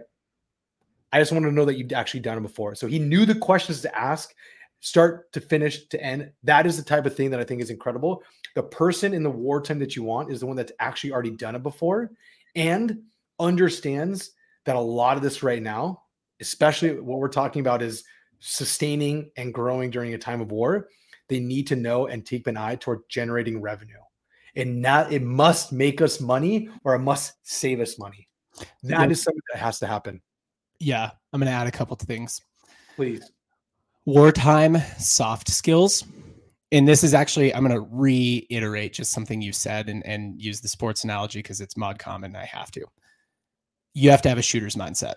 [1.11, 2.75] I just wanted to know that you'd actually done it before.
[2.75, 4.35] So he knew the questions to ask,
[4.81, 6.31] start to finish to end.
[6.43, 8.21] That is the type of thing that I think is incredible.
[8.53, 11.55] The person in the wartime that you want is the one that's actually already done
[11.55, 12.11] it before
[12.55, 12.99] and
[13.39, 14.31] understands
[14.65, 16.03] that a lot of this right now,
[16.41, 18.03] especially what we're talking about, is
[18.39, 20.89] sustaining and growing during a time of war.
[21.29, 23.95] They need to know and keep an eye toward generating revenue.
[24.55, 28.27] And not it must make us money or it must save us money.
[28.83, 30.21] That is something that has to happen.
[30.79, 32.41] yeah i'm gonna add a couple of things
[32.95, 33.31] Please.
[34.05, 36.03] wartime soft skills
[36.71, 40.61] and this is actually I'm going to reiterate just something you said and and use
[40.61, 42.35] the sports analogy because it's mod common.
[42.35, 42.85] I have to.
[43.93, 45.15] You have to have a shooter's mindset,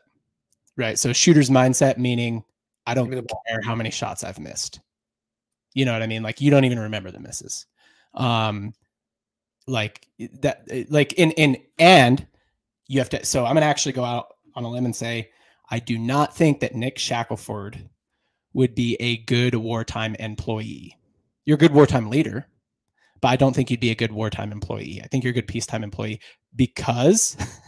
[0.79, 0.99] right?
[0.99, 2.45] So shooter's mindset meaning
[2.87, 4.81] I don't care how many shots I've missed.
[5.74, 6.22] You know what I mean?
[6.22, 7.66] Like you don't even remember the misses.
[8.14, 8.72] Um,
[9.66, 10.07] like
[10.41, 12.26] that, like in in and
[12.87, 13.24] you have to.
[13.26, 15.31] So I'm going to actually go out on a limb and say
[15.70, 17.91] I do not think that Nick Shackelford
[18.55, 20.97] would be a good wartime employee.
[21.45, 22.49] You're a good wartime leader,
[23.20, 25.03] but I don't think you'd be a good wartime employee.
[25.05, 26.20] I think you're a good peacetime employee
[26.57, 27.37] because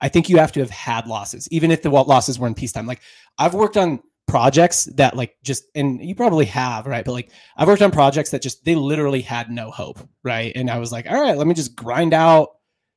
[0.00, 2.86] I think you have to have had losses, even if the losses were in peacetime.
[2.86, 3.00] Like
[3.38, 7.66] I've worked on projects that like just and you probably have right but like i've
[7.66, 11.10] worked on projects that just they literally had no hope right and i was like
[11.10, 12.50] all right let me just grind out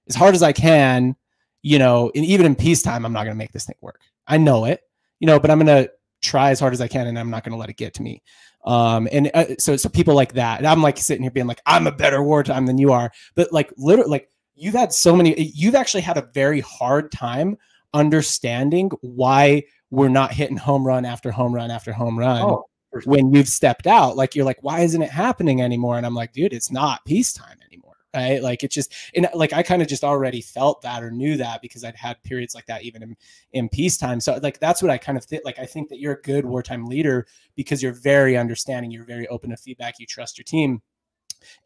[0.09, 1.15] as hard as i can
[1.61, 4.35] you know and even in peacetime i'm not going to make this thing work i
[4.37, 4.81] know it
[5.21, 5.89] you know but i'm going to
[6.21, 8.03] try as hard as I can and I'm not going to let it get to
[8.03, 8.21] me.
[8.63, 11.61] Um, and uh, so, so people like that, and I'm like sitting here being like,
[11.65, 13.11] I'm a better wartime than you are.
[13.35, 14.29] But like, literally, like
[14.61, 17.57] you've had so many, you've actually had a very hard time
[17.95, 22.43] understanding why we're not hitting home run after home run after home run.
[22.43, 22.65] Oh,
[23.05, 25.97] when you've stepped out, like you're like, why isn't it happening anymore?
[25.97, 29.63] And I'm like, dude, it's not peacetime anymore right like it's just and like i
[29.63, 32.83] kind of just already felt that or knew that because i'd had periods like that
[32.83, 33.15] even in,
[33.53, 36.15] in peacetime so like that's what i kind of think like i think that you're
[36.15, 40.37] a good wartime leader because you're very understanding you're very open to feedback you trust
[40.37, 40.81] your team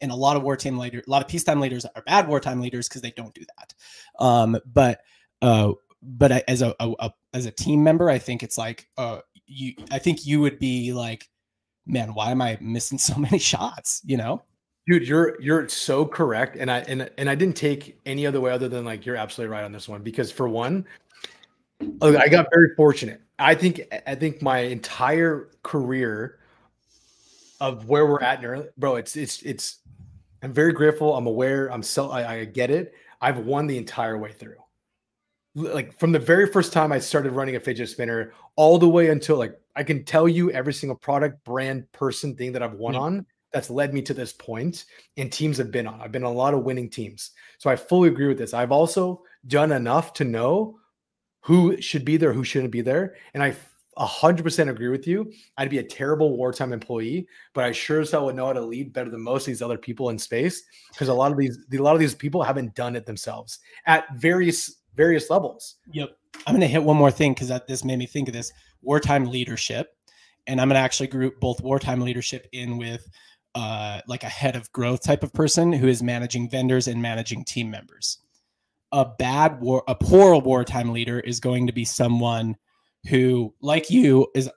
[0.00, 2.88] and a lot of wartime leaders a lot of peacetime leaders are bad wartime leaders
[2.88, 3.74] because they don't do that.
[4.24, 5.00] Um but
[5.42, 5.72] uh
[6.02, 9.72] but as a, a, a, as a team member i think it's like uh you
[9.90, 11.28] i think you would be like
[11.84, 14.02] man why am i missing so many shots?
[14.04, 14.42] You know?
[14.86, 18.52] Dude, you're you're so correct, and I and and I didn't take any other way
[18.52, 20.86] other than like you're absolutely right on this one because for one,
[22.00, 23.20] I got very fortunate.
[23.40, 26.38] I think I think my entire career
[27.60, 28.42] of where we're at,
[28.78, 29.78] bro, it's it's it's.
[30.42, 31.16] I'm very grateful.
[31.16, 31.72] I'm aware.
[31.72, 32.94] I'm so I, I get it.
[33.20, 34.56] I've won the entire way through.
[35.54, 39.08] Like from the very first time I started running a fidget spinner, all the way
[39.08, 42.94] until like I can tell you every single product, brand, person, thing that I've won
[42.94, 43.02] mm-hmm.
[43.02, 44.84] on that's led me to this point
[45.16, 46.00] and teams have been on.
[46.00, 47.30] I've been on a lot of winning teams.
[47.58, 48.52] So I fully agree with this.
[48.52, 50.78] I've also done enough to know
[51.40, 53.14] who should be there, who shouldn't be there.
[53.32, 53.54] And I
[53.98, 55.32] 100% agree with you.
[55.56, 58.60] I'd be a terrible wartime employee, but I sure as hell would know how to
[58.60, 61.58] lead better than most of these other people in space because a lot of these
[61.72, 65.76] a lot of these people haven't done it themselves at various various levels.
[65.92, 66.16] Yep.
[66.46, 69.26] I'm going to hit one more thing because this made me think of this wartime
[69.26, 69.96] leadership.
[70.46, 73.08] And I'm going to actually group both wartime leadership in with
[73.54, 77.44] uh, like a head of growth type of person who is managing vendors and managing
[77.44, 78.18] team members.
[78.92, 82.56] A bad war, a poor wartime leader is going to be someone
[83.08, 84.50] who, like you, is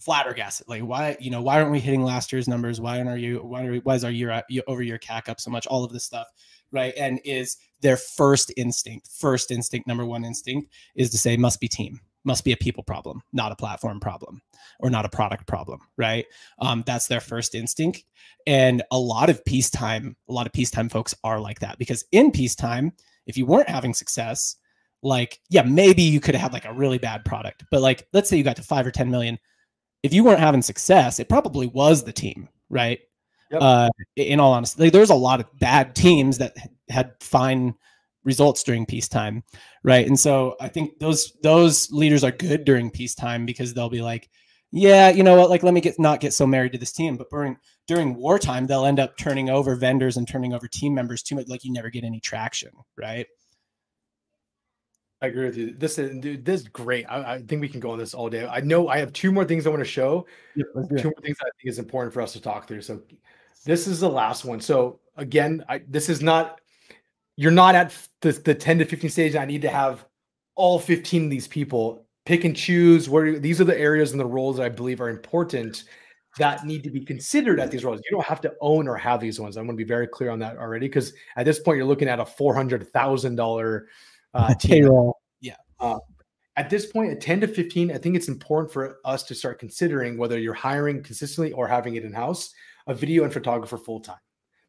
[0.00, 0.68] flabbergasted.
[0.68, 2.80] Like, why, you know, why aren't we hitting last year's numbers?
[2.80, 3.38] Why aren't you?
[3.38, 5.66] Why, are, why is our year over year CAC up so much?
[5.66, 6.26] All of this stuff,
[6.72, 6.94] right?
[6.96, 11.68] And is their first instinct, first instinct, number one instinct is to say, must be
[11.68, 14.42] team must be a people problem, not a platform problem
[14.80, 16.26] or not a product problem, right?
[16.58, 18.04] Um, that's their first instinct.
[18.46, 22.30] And a lot of peacetime, a lot of peacetime folks are like that because in
[22.30, 22.92] peacetime,
[23.26, 24.56] if you weren't having success,
[25.02, 28.36] like, yeah, maybe you could have like a really bad product, but like, let's say
[28.36, 29.38] you got to five or 10 million.
[30.02, 33.00] If you weren't having success, it probably was the team, right?
[33.50, 33.62] Yep.
[33.62, 36.54] Uh, in all honesty, like, there's a lot of bad teams that
[36.88, 37.74] had fine
[38.24, 39.42] results during peacetime,
[39.82, 40.06] right?
[40.06, 44.28] And so I think those those leaders are good during peacetime because they'll be like,
[44.72, 47.16] yeah, you know what, like let me get not get so married to this team.
[47.16, 51.22] But during during wartime, they'll end up turning over vendors and turning over team members
[51.22, 53.26] too much, like you never get any traction, right?
[55.22, 55.74] I agree with you.
[55.76, 57.04] This is dude, this is great.
[57.06, 58.46] I, I, think we can go on this all day.
[58.46, 60.26] I know I have two more things I want to show.
[60.56, 62.80] two more things I think is important for us to talk through.
[62.82, 63.02] So
[63.64, 64.60] this is the last one.
[64.60, 66.60] So again, I, this is not
[67.36, 69.36] you're not at the, the 10 to 15 stage.
[69.36, 70.04] I need to have
[70.56, 74.26] all 15 of these people pick and choose where these are the areas and the
[74.26, 75.84] roles that I believe are important
[76.38, 78.00] that need to be considered at these roles.
[78.04, 79.56] You don't have to own or have these ones.
[79.56, 82.08] I'm going to be very clear on that already because at this point you're looking
[82.08, 83.88] at a four hundred thousand dollar
[84.34, 85.20] uh, payroll.
[85.40, 85.56] Yeah.
[85.78, 85.98] Uh,
[86.56, 89.58] at this point, at 10 to 15, I think it's important for us to start
[89.58, 92.52] considering whether you're hiring consistently or having it in house
[92.86, 94.18] a video and photographer full time.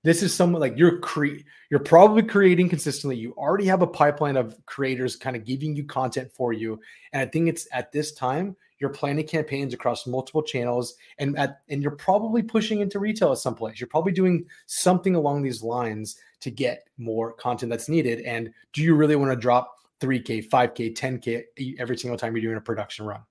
[0.03, 3.17] This is someone like you're cre- you're probably creating consistently.
[3.17, 6.79] You already have a pipeline of creators kind of giving you content for you.
[7.13, 11.59] And I think it's at this time you're planning campaigns across multiple channels and at
[11.69, 13.79] and you're probably pushing into retail at some place.
[13.79, 18.21] You're probably doing something along these lines to get more content that's needed.
[18.21, 22.57] And do you really want to drop 3K, 5K, 10K every single time you're doing
[22.57, 23.21] a production run?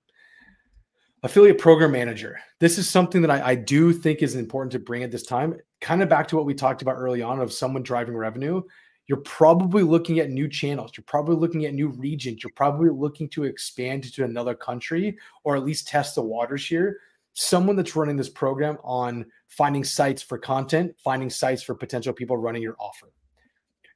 [1.23, 2.39] affiliate program manager.
[2.59, 5.55] This is something that I, I, do think is important to bring at this time.
[5.79, 8.61] Kind of back to what we talked about early on of someone driving revenue.
[9.07, 10.91] You're probably looking at new channels.
[10.95, 12.43] You're probably looking at new regions.
[12.43, 16.99] You're probably looking to expand to another country or at least test the waters here.
[17.33, 22.37] Someone that's running this program on finding sites for content, finding sites for potential people
[22.37, 23.11] running your offer.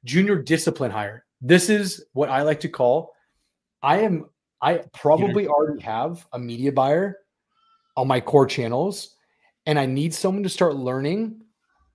[0.04, 1.24] Junior discipline hire.
[1.40, 3.12] This is what I like to call
[3.82, 4.24] I am
[4.60, 7.18] I probably already have a media buyer
[7.96, 9.16] on my core channels,
[9.66, 11.42] and I need someone to start learning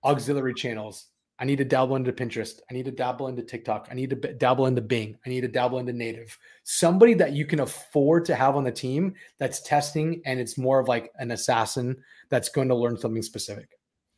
[0.04, 1.08] auxiliary channels.
[1.42, 2.60] I need to dabble into Pinterest.
[2.70, 3.88] I need to dabble into TikTok.
[3.90, 5.18] I need to dabble into Bing.
[5.26, 6.38] I need to dabble into native.
[6.62, 10.78] Somebody that you can afford to have on the team that's testing and it's more
[10.78, 11.96] of like an assassin
[12.28, 13.70] that's going to learn something specific.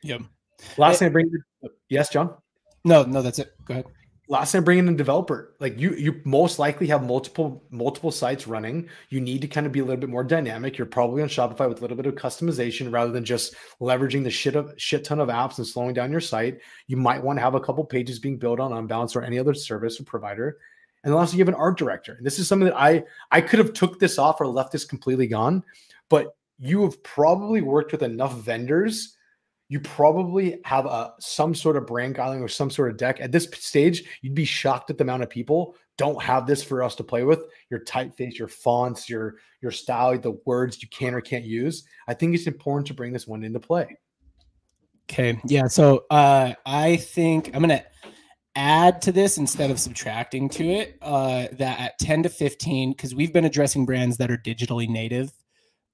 [0.03, 0.21] Yep.
[0.77, 1.33] Last eh thing I bring.
[1.89, 2.35] Yes, John.
[2.85, 3.53] No, no, that's it.
[3.65, 3.87] Go ahead
[4.29, 8.47] last time bringing in a developer like you you most likely have multiple multiple sites
[8.47, 8.89] running.
[9.11, 10.79] You need to kind of be a little bit more dynamic.
[10.79, 14.31] You're probably on shopify with a little bit of customization rather than just leveraging the
[14.31, 16.61] shit of shit ton of apps and slowing down your site.
[16.87, 19.55] You might want to have a couple pages being built on Unbounce or any other
[19.55, 20.59] service or provider.
[21.03, 22.15] And then also you have an art director.
[22.15, 24.85] And this is something that i i could have took this off or left this
[24.85, 25.63] completely gone
[26.09, 29.14] but you have probably worked with enough vendors
[29.75, 33.21] you probably have a some sort of brand guideline or some sort of deck.
[33.21, 36.81] At this stage, you'd be shocked at the amount of people don't have this for
[36.85, 37.41] us to play with.
[37.71, 41.89] Your typeface, your fonts, your your style, the words you can or can't use.
[42.07, 43.99] I think it's important to bring this one into play.
[45.11, 45.41] Okay.
[45.45, 45.67] Yeah.
[45.67, 47.85] So uh, I think I'm gonna
[48.55, 50.99] add to this instead of subtracting to it.
[51.03, 55.33] Uh, that at 10 to 15, because we've been addressing brands that are digitally native,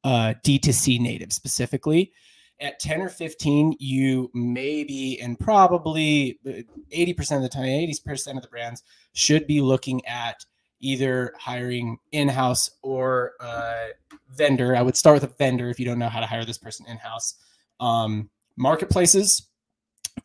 [0.05, 2.13] uh, D2C native specifically
[2.61, 8.43] at 10 or 15, you maybe and probably 80% uh, of the time, 80% of
[8.43, 8.83] the brands
[9.13, 10.45] should be looking at
[10.81, 13.89] either hiring in-house or uh,
[14.35, 14.77] vendor.
[14.77, 16.87] I would start with a vendor if you don't know how to hire this person
[16.87, 17.35] in-house.
[17.81, 19.49] Um, marketplaces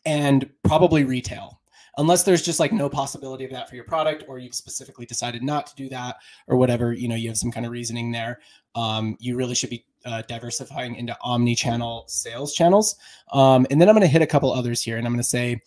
[0.06, 1.62] and probably retail
[1.98, 5.42] unless there's just like no possibility of that for your product or you've specifically decided
[5.42, 6.18] not to do that
[6.48, 8.40] or whatever you know you have some kind of reasoning there
[8.76, 12.96] um, you really should be uh, diversifying into omni-channel sales channels.
[13.32, 15.28] Um, and then i'm going to hit a couple others here and i'm going to
[15.28, 15.62] say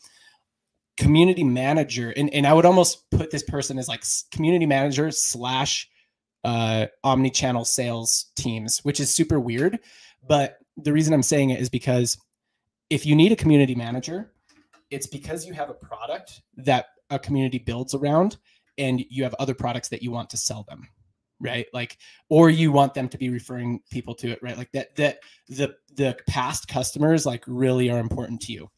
[0.96, 5.88] community manager and, and i would almost put this person as like community manager slash
[6.44, 9.78] uh, omni-channel sales teams which is super weird
[10.26, 12.16] but the reason i'm saying it is because
[12.90, 14.32] if you need a community manager
[14.90, 18.38] it's because you have a product that a community builds around
[18.78, 20.88] and you have other products that you want to sell them
[21.40, 21.66] right?
[21.72, 24.56] Like or you want them to be referring people to it right?
[24.56, 25.18] Like that that
[25.48, 28.70] the the past customers like really are important to you.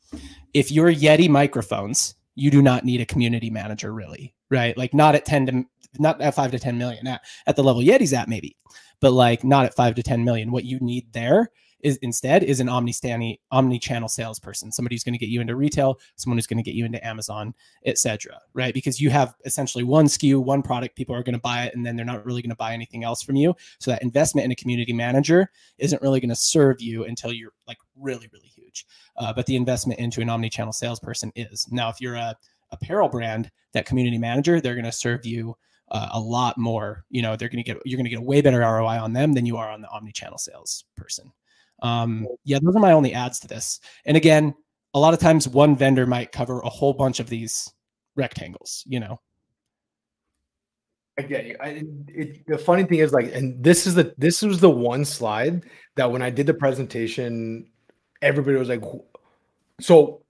[0.55, 4.77] If you're yeti microphones you do not need a community manager really right?
[4.77, 5.65] Like not at 10 to
[5.99, 8.57] not at 5 to 10 million at, at the level yeti's at maybe
[9.01, 10.51] but like not at 5 to 10 million.
[10.51, 11.51] What you need there
[11.83, 15.99] is instead is an omni omni-channel salesperson, somebody who's going to get you into retail,
[16.17, 17.55] someone who's going to get you into Amazon,
[17.87, 18.39] etc.
[18.55, 18.75] Right?
[18.75, 21.85] Because you have essentially one SKU, one product, people are going to buy it, and
[21.85, 23.55] then they're not really going to buy anything else from you.
[23.79, 27.53] So that investment in a community manager isn't really going to serve you until you're
[27.67, 28.87] like really, really huge.
[29.17, 31.67] Uh, but the investment into an omni-channel salesperson is.
[31.71, 32.37] Now, if you're a
[32.73, 35.57] apparel brand, that community manager, they're going to serve you
[35.91, 37.05] uh, a lot more.
[37.11, 39.13] You know, they're going to get you're going to get a way better ROI on
[39.13, 41.33] them than you are on the omni-channel sales person.
[41.83, 43.81] Um, yeah, those are my only ads to this.
[44.05, 44.55] And again,
[44.95, 47.73] a lot of times one vendor might cover a whole bunch of these
[48.17, 49.21] rectangles, you know.
[51.19, 54.71] Again, I, it, the funny thing is like, and this is the this was the
[54.71, 55.65] one slide
[55.97, 57.67] that when I did the presentation,
[58.23, 58.83] everybody was like,
[59.81, 60.23] so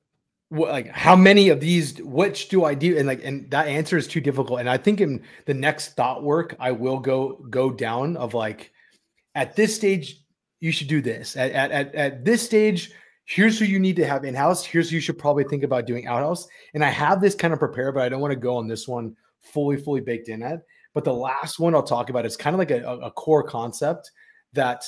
[0.50, 4.08] like how many of these which do i do and like and that answer is
[4.08, 8.16] too difficult and i think in the next thought work i will go go down
[8.16, 8.72] of like
[9.36, 10.24] at this stage
[10.60, 11.36] you should do this.
[11.36, 12.92] At, at, at, at this stage
[13.30, 14.64] here's who you need to have in-house.
[14.64, 16.48] Here's who you should probably think about doing out-house.
[16.74, 18.88] And i have this kind of prepared but i don't want to go on this
[18.88, 22.54] one fully fully baked in at but the last one i'll talk about is kind
[22.54, 24.10] of like a, a core concept
[24.52, 24.84] that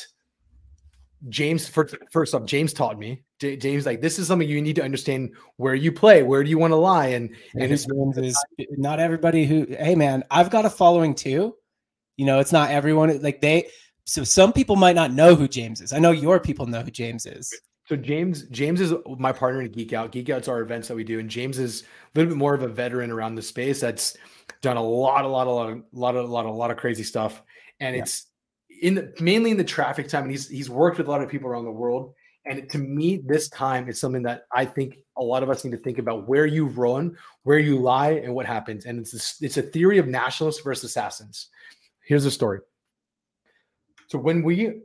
[1.29, 3.23] james first, first off james taught me.
[3.39, 6.51] J- james like this is something you need to understand where you play where do
[6.51, 10.67] you want to lie and and his is not everybody who hey man i've got
[10.67, 11.55] a following too.
[12.17, 13.69] You know it's not everyone like they
[14.05, 15.93] so some people might not know who James is.
[15.93, 17.53] I know your people know who James is.
[17.87, 20.13] So James, James is my partner in Geek Out.
[20.13, 22.63] Geek Out's our events that we do, and James is a little bit more of
[22.63, 23.81] a veteran around the space.
[23.81, 24.17] That's
[24.61, 27.03] done a lot, a lot, a lot, a lot, a lot, a lot of crazy
[27.03, 27.43] stuff,
[27.81, 28.03] and yeah.
[28.03, 28.27] it's
[28.81, 30.23] in the, mainly in the traffic time.
[30.23, 32.15] And he's he's worked with a lot of people around the world.
[32.45, 35.73] And to me, this time is something that I think a lot of us need
[35.73, 38.87] to think about: where you run, where you lie, and what happens.
[38.87, 41.49] And it's a, it's a theory of nationalists versus assassins.
[42.05, 42.61] Here's the story.
[44.13, 44.83] So when we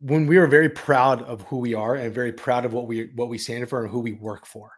[0.00, 3.08] when we are very proud of who we are and very proud of what we
[3.14, 4.72] what we stand for and who we work for.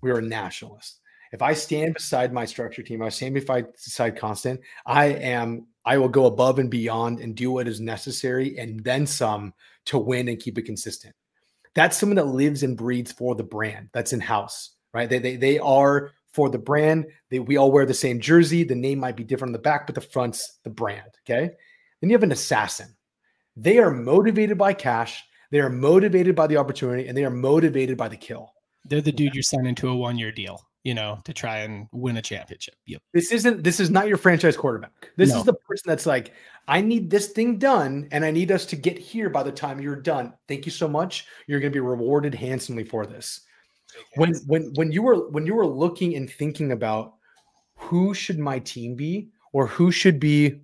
[0.00, 1.00] We are nationalists.
[1.32, 3.66] If I stand beside my structure team, I stand beside
[4.16, 8.84] Konstant, I am I will go above and beyond and do what is necessary and
[8.84, 9.54] then some
[9.86, 11.16] to win and keep it consistent.
[11.74, 13.88] That's someone that lives and breathes for the brand.
[13.92, 15.10] That's in house, right?
[15.10, 17.06] They, they, they are for the brand.
[17.32, 18.62] They, we all wear the same jersey.
[18.62, 21.10] The name might be different on the back, but the front's the brand.
[21.28, 21.50] Okay.
[22.00, 22.95] Then you have an assassin.
[23.56, 25.24] They are motivated by cash.
[25.50, 28.52] They are motivated by the opportunity and they are motivated by the kill.
[28.84, 31.88] They're the dude you're signing to a one year deal you know, to try and
[31.90, 32.76] win a championship.
[32.86, 33.02] Yep.
[33.12, 35.10] This isn't this is not your franchise quarterback.
[35.16, 35.38] This no.
[35.38, 36.32] is the person that's like,
[36.68, 39.80] I need this thing done and I need us to get here by the time
[39.80, 40.32] you're done.
[40.46, 41.26] Thank you so much.
[41.48, 43.40] You're going to be rewarded handsomely for this.
[44.14, 47.14] When when when you were when you were looking and thinking about
[47.74, 50.60] who should my team be or who should be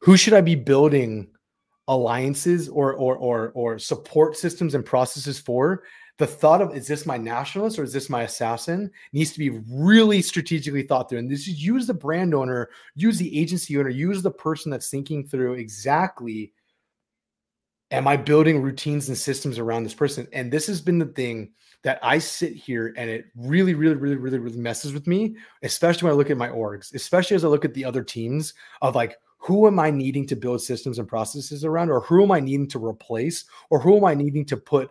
[0.00, 1.28] who should I be building
[1.88, 5.82] alliances or or or or support systems and processes for
[6.18, 9.60] the thought of is this my nationalist or is this my assassin needs to be
[9.68, 11.18] really strategically thought through.
[11.18, 14.90] And this is use the brand owner, use the agency owner, use the person that's
[14.90, 16.52] thinking through exactly
[17.90, 20.26] am I building routines and systems around this person?
[20.32, 21.52] And this has been the thing
[21.82, 26.06] that I sit here and it really, really, really, really, really messes with me, especially
[26.06, 28.94] when I look at my orgs, especially as I look at the other teams of
[28.94, 32.38] like, who am I needing to build systems and processes around, or who am I
[32.38, 34.90] needing to replace, or who am I needing to put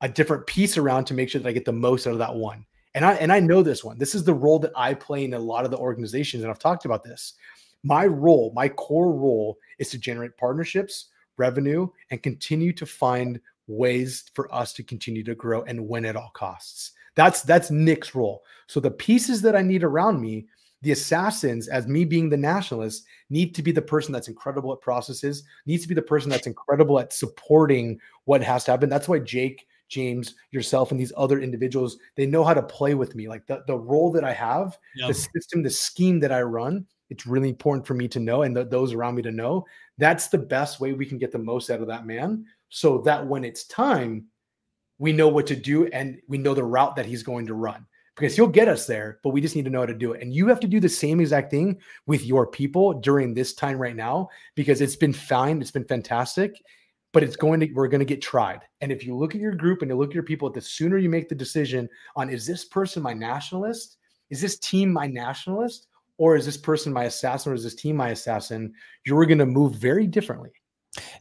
[0.00, 2.34] a different piece around to make sure that I get the most out of that
[2.34, 2.64] one.
[2.94, 3.98] And I and I know this one.
[3.98, 6.60] This is the role that I play in a lot of the organizations, and I've
[6.60, 7.34] talked about this.
[7.82, 14.30] My role, my core role, is to generate partnerships, revenue, and continue to find ways
[14.32, 16.92] for us to continue to grow and win at all costs.
[17.16, 18.44] That's that's Nick's role.
[18.68, 20.46] So the pieces that I need around me,
[20.82, 24.80] the assassins, as me being the nationalist, need to be the person that's incredible at
[24.80, 28.88] processes, needs to be the person that's incredible at supporting what has to happen.
[28.88, 33.14] That's why Jake James, yourself, and these other individuals, they know how to play with
[33.14, 33.28] me.
[33.28, 37.26] Like the, the role that I have, the system, the scheme that I run, it's
[37.26, 39.66] really important for me to know and th- those around me to know.
[39.96, 43.26] That's the best way we can get the most out of that man so that
[43.26, 44.26] when it's time,
[44.98, 47.86] we know what to do and we know the route that he's going to run
[48.18, 50.22] because he'll get us there, but we just need to know how to do it.
[50.22, 53.78] And you have to do the same exact thing with your people during this time
[53.78, 56.60] right now because it's been fine, it's been fantastic
[57.12, 58.60] but it's going to we're going to get tried.
[58.80, 60.98] And if you look at your group and you look at your people the sooner
[60.98, 63.96] you make the decision on is this person my nationalist?
[64.30, 65.86] Is this team my nationalist?
[66.18, 67.52] Or is this person my assassin?
[67.52, 68.72] Or is this team my assassin?
[69.06, 70.50] You're going to move very differently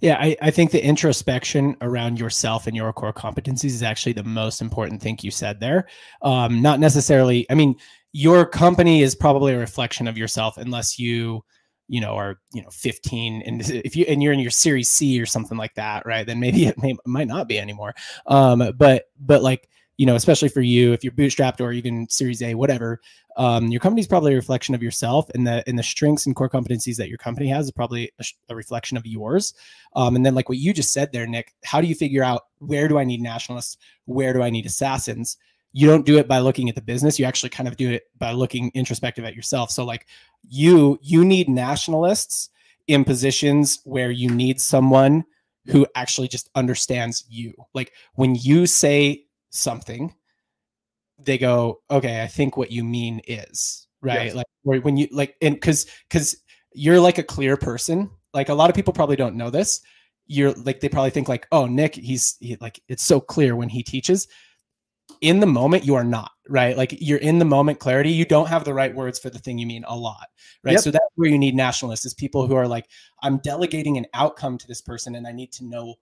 [0.01, 4.23] yeah, I, I think the introspection around yourself and your core competencies is actually the
[4.23, 5.87] most important thing you said there.
[6.21, 7.75] Um, not necessarily, I mean,
[8.13, 11.43] your company is probably a reflection of yourself unless you
[11.87, 15.21] you know, are you know 15, and if you and you're in your Series C
[15.21, 16.25] or something like that, right?
[16.25, 17.93] Then maybe it, may, might not be anymore.
[18.25, 22.41] Um, but but like you know, especially for you, if you're bootstrapped or even Series
[22.43, 23.01] A, whatever,
[23.35, 26.49] um, your company's probably a reflection of yourself, and the and the strengths and core
[26.49, 29.53] competencies that your company has is probably a, a reflection of yours.
[29.95, 32.43] Um, and then, like what you just said there, Nick, how do you figure out
[32.59, 35.37] where do I need nationalists, where do I need assassins?
[35.73, 38.03] you don't do it by looking at the business you actually kind of do it
[38.17, 40.07] by looking introspective at yourself so like
[40.47, 42.49] you you need nationalists
[42.87, 45.23] in positions where you need someone
[45.65, 50.13] who actually just understands you like when you say something
[51.19, 54.35] they go okay i think what you mean is right yes.
[54.35, 56.37] like when you like and because because
[56.73, 59.81] you're like a clear person like a lot of people probably don't know this
[60.27, 63.69] you're like they probably think like oh nick he's he, like it's so clear when
[63.69, 64.27] he teaches
[65.21, 68.47] in the moment you are not right like you're in the moment clarity you don't
[68.47, 70.27] have the right words for the thing you mean a lot
[70.63, 70.81] right yep.
[70.81, 72.87] so that's where you need nationalists is people who are like
[73.23, 75.95] i'm delegating an outcome to this person and i need to know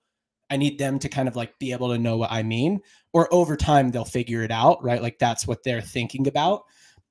[0.50, 2.80] i need them to kind of like be able to know what i mean
[3.16, 5.02] or over time they'll figure it out right?
[5.02, 6.64] Like that's what they're thinking about.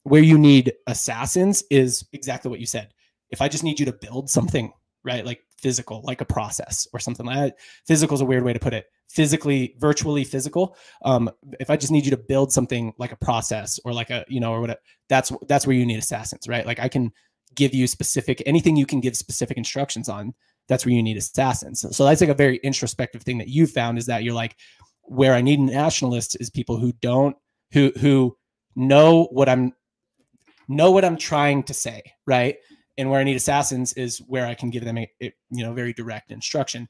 [0.02, 2.92] Where you need assassins is exactly what you said.
[3.30, 4.70] If i just need you to build something
[5.02, 5.24] right?
[5.24, 7.56] Like physical like a process or something like that.
[7.86, 8.84] Physical is a weird way to put it.
[9.08, 10.76] Physically virtually physical
[11.06, 14.26] um if i just need you to build something like a process or like a
[14.28, 16.66] you know or whatever that's that's where you need assassins right?
[16.66, 17.12] Like i can
[17.54, 20.34] give you specific anything you can give specific instructions on
[20.68, 21.84] that's where you need assassins.
[21.96, 24.56] So that's like a very introspective thing that you found is that you're like
[25.06, 27.36] where i need nationalists is people who don't
[27.72, 28.36] who who
[28.74, 29.72] know what i'm
[30.66, 32.56] know what i'm trying to say right?
[32.96, 35.74] And where i need assassins is where i can give them a, a you know
[35.74, 36.88] very direct instruction.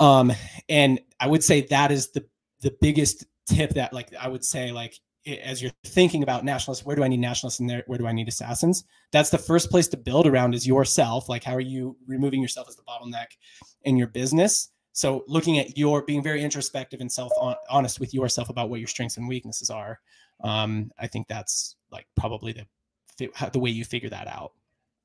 [0.00, 0.32] Um,
[0.68, 2.24] and I would say that is the
[2.60, 6.96] the biggest tip that like I would say like as you're thinking about nationalists, where
[6.96, 7.84] do I need nationalists there?
[7.86, 8.84] Where do I need assassins?
[9.12, 11.28] That's the first place to build around is yourself.
[11.28, 13.28] Like, how are you removing yourself as the bottleneck
[13.82, 14.70] in your business?
[14.94, 17.30] so looking at your being very introspective and self
[17.68, 20.00] honest with yourself about what your strengths and weaknesses are
[20.42, 22.66] um, i think that's like probably the
[23.52, 24.52] the way you figure that out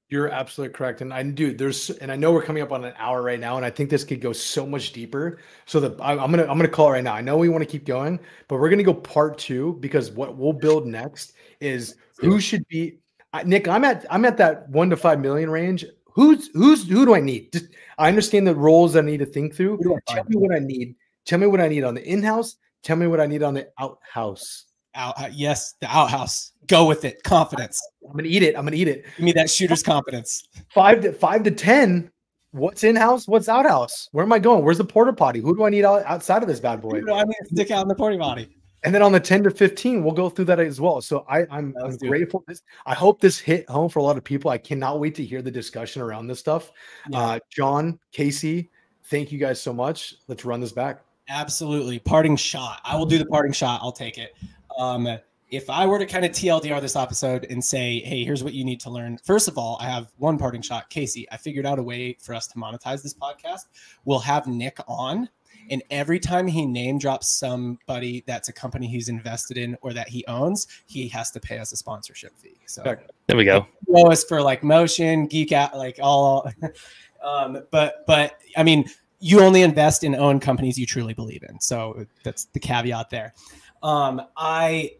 [0.09, 1.01] you're absolutely correct.
[1.01, 3.57] And I do there's and I know we're coming up on an hour right now,
[3.57, 5.39] and I think this could go so much deeper.
[5.65, 7.13] So the I, am gonna I'm gonna call it right now.
[7.13, 10.35] I know we want to keep going, but we're gonna go part two because what
[10.35, 12.99] we'll build next is who should be
[13.45, 13.67] Nick.
[13.67, 15.85] I'm at I'm at that one to five million range.
[16.05, 17.53] Who's who's who do I need?
[17.53, 17.67] Just
[17.99, 19.79] I understand the roles I need to think through.
[20.07, 20.95] Tell me what I need.
[21.25, 22.55] Tell me what I need on the in-house.
[22.81, 25.21] Tell me what I need on the out-house out.
[25.21, 26.53] Uh, yes, the outhouse.
[26.67, 27.23] Go with it.
[27.23, 27.79] Confidence.
[28.05, 28.57] I'm gonna eat it.
[28.57, 29.05] I'm gonna eat it.
[29.17, 30.47] Give me that shooter's confidence.
[30.73, 32.11] Five to five to ten.
[32.51, 33.27] What's in house?
[33.27, 34.09] What's out house?
[34.11, 34.63] Where am I going?
[34.63, 35.39] Where's the porta potty?
[35.39, 36.97] Who do I need outside of this bad boy?
[36.97, 38.49] I need to stick out in the porta potty.
[38.83, 41.01] And then on the 10 to 15, we'll go through that as well.
[41.01, 42.43] So I, I'm, I'm grateful.
[42.47, 44.49] This, I hope this hit home for a lot of people.
[44.49, 46.71] I cannot wait to hear the discussion around this stuff.
[47.09, 47.19] Yeah.
[47.19, 48.69] Uh, John, Casey,
[49.05, 50.15] thank you guys so much.
[50.27, 51.01] Let's run this back.
[51.27, 51.99] Absolutely.
[51.99, 52.79] Parting shot.
[52.85, 53.81] I will do the parting shot.
[53.83, 54.33] I'll take it.
[54.79, 55.19] Um,
[55.51, 58.63] if I were to kind of TLDR this episode and say, hey, here's what you
[58.63, 59.17] need to learn.
[59.17, 60.89] First of all, I have one parting shot.
[60.89, 63.61] Casey, I figured out a way for us to monetize this podcast.
[64.05, 65.27] We'll have Nick on.
[65.71, 70.07] And every time he name drops somebody that's a company he's invested in or that
[70.07, 72.57] he owns, he has to pay us a sponsorship fee.
[72.65, 72.83] So
[73.27, 73.67] there we go.
[73.95, 76.51] Us for like motion, geek out, like all.
[77.23, 78.85] um, but but I mean,
[79.19, 81.59] you only invest in own companies you truly believe in.
[81.59, 83.33] So that's the caveat there.
[83.81, 84.93] Um, I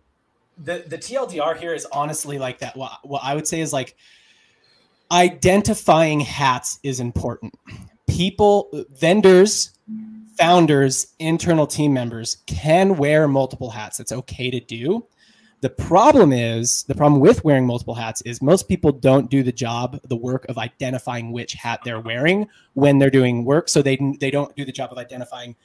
[0.57, 2.75] the the TLDR here is honestly like that.
[2.75, 3.95] What what I would say is like
[5.11, 7.53] identifying hats is important.
[8.07, 9.71] People, vendors,
[10.37, 13.99] founders, internal team members can wear multiple hats.
[13.99, 15.05] It's okay to do.
[15.61, 19.51] The problem is the problem with wearing multiple hats is most people don't do the
[19.51, 23.67] job, the work of identifying which hat they're wearing when they're doing work.
[23.67, 25.55] So they they don't do the job of identifying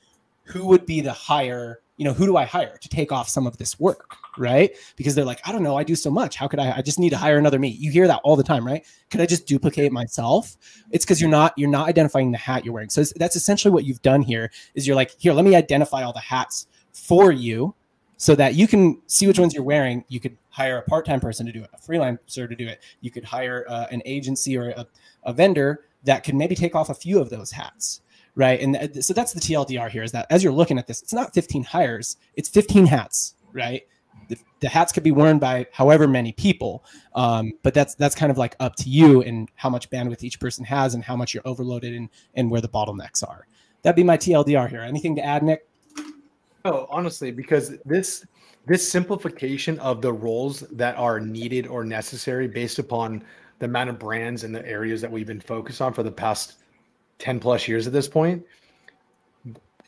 [0.43, 3.47] who would be the higher you know, who do I hire to take off some
[3.47, 4.17] of this work?
[4.37, 4.73] Right.
[4.97, 6.35] Because they're like, I don't know, I do so much.
[6.35, 6.79] How could I?
[6.79, 7.69] I just need to hire another me.
[7.69, 8.85] You hear that all the time, right?
[9.11, 10.57] Could I just duplicate myself?
[10.91, 12.91] It's because you're not you're not identifying the hat you're wearing.
[12.91, 14.51] So that's essentially what you've done here.
[14.75, 17.75] Is you're like, here, let me identify all the hats for you,
[18.17, 20.05] so that you can see which ones you're wearing.
[20.09, 22.83] You could hire a part-time person to do it, a freelancer to do it.
[23.03, 24.87] You could hire uh, an agency or a,
[25.25, 28.01] a vendor that could maybe take off a few of those hats
[28.35, 28.61] right?
[28.61, 31.35] And so that's the TLDR here is that as you're looking at this, it's not
[31.35, 33.83] 15 hires, it's 15 hats, right?
[34.29, 38.31] The, the hats could be worn by however many people, um, but that's that's kind
[38.33, 41.35] of like up to you and how much bandwidth each person has and how much
[41.35, 43.47] you're overloaded and and where the bottlenecks are.
[43.83, 44.81] That'd be my TLDR here.
[44.81, 45.69] Anything to add, Nick?
[46.65, 48.25] Oh, honestly, because this
[48.67, 53.23] this simplification of the roles that are needed or necessary based upon
[53.59, 56.64] the amount of brands and the areas that we've been focused on for the past
[57.19, 58.45] 10 plus years at this point,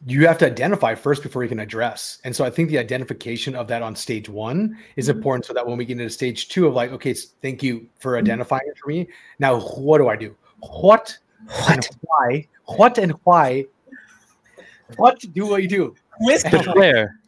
[0.07, 2.19] you have to identify first before you can address.
[2.25, 5.19] And so I think the identification of that on stage one is mm-hmm.
[5.19, 8.13] important so that when we get into stage two of like, okay, thank you for
[8.13, 8.25] mm-hmm.
[8.25, 9.09] identifying it for me.
[9.39, 10.37] Now, what do I do?
[10.61, 11.71] What, what?
[11.71, 12.47] and why?
[12.67, 13.65] What and why?
[14.97, 15.95] What do I do?
[16.21, 17.19] With where?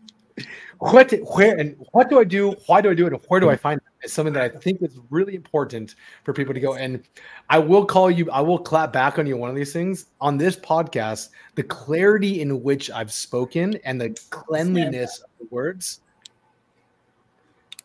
[0.79, 2.55] What where and what do I do?
[2.67, 3.13] Why do I do it?
[3.13, 3.87] And where do I find it?
[4.03, 6.75] It's something that I think is really important for people to go.
[6.75, 7.03] And
[7.51, 10.07] I will call you, I will clap back on you one of these things.
[10.21, 16.01] On this podcast, the clarity in which I've spoken and the cleanliness of the words.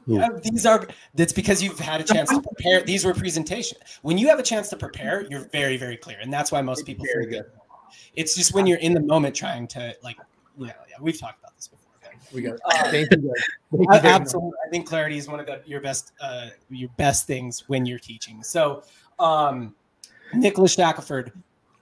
[0.06, 0.86] Yeah, these are
[1.16, 2.82] that's because you've had a chance to prepare.
[2.82, 3.78] These were presentation.
[4.02, 6.18] When you have a chance to prepare, you're very, very clear.
[6.22, 7.46] And that's why most people very good.
[8.16, 10.18] It's just when you're in the moment trying to like,
[10.58, 11.43] you know, yeah, we've talked about this before.
[12.32, 12.60] We got.
[12.66, 13.34] Uh, thank you.
[13.72, 14.60] Thank you absolutely, much.
[14.66, 18.00] I think clarity is one of the, your best uh, your best things when you're
[18.00, 18.44] teaching.
[18.44, 18.84] So,
[19.20, 19.76] um,
[20.34, 21.32] Nicholas Shackelford,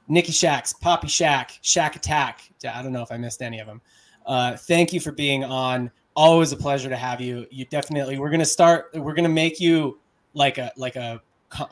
[0.07, 2.41] Nikki Shacks, Poppy Shack, Shack Attack.
[2.71, 3.81] I don't know if I missed any of them.
[4.25, 5.91] Uh, thank you for being on.
[6.15, 7.47] Always a pleasure to have you.
[7.51, 8.19] You definitely.
[8.19, 8.89] We're gonna start.
[8.93, 9.99] We're gonna make you
[10.33, 11.21] like a like a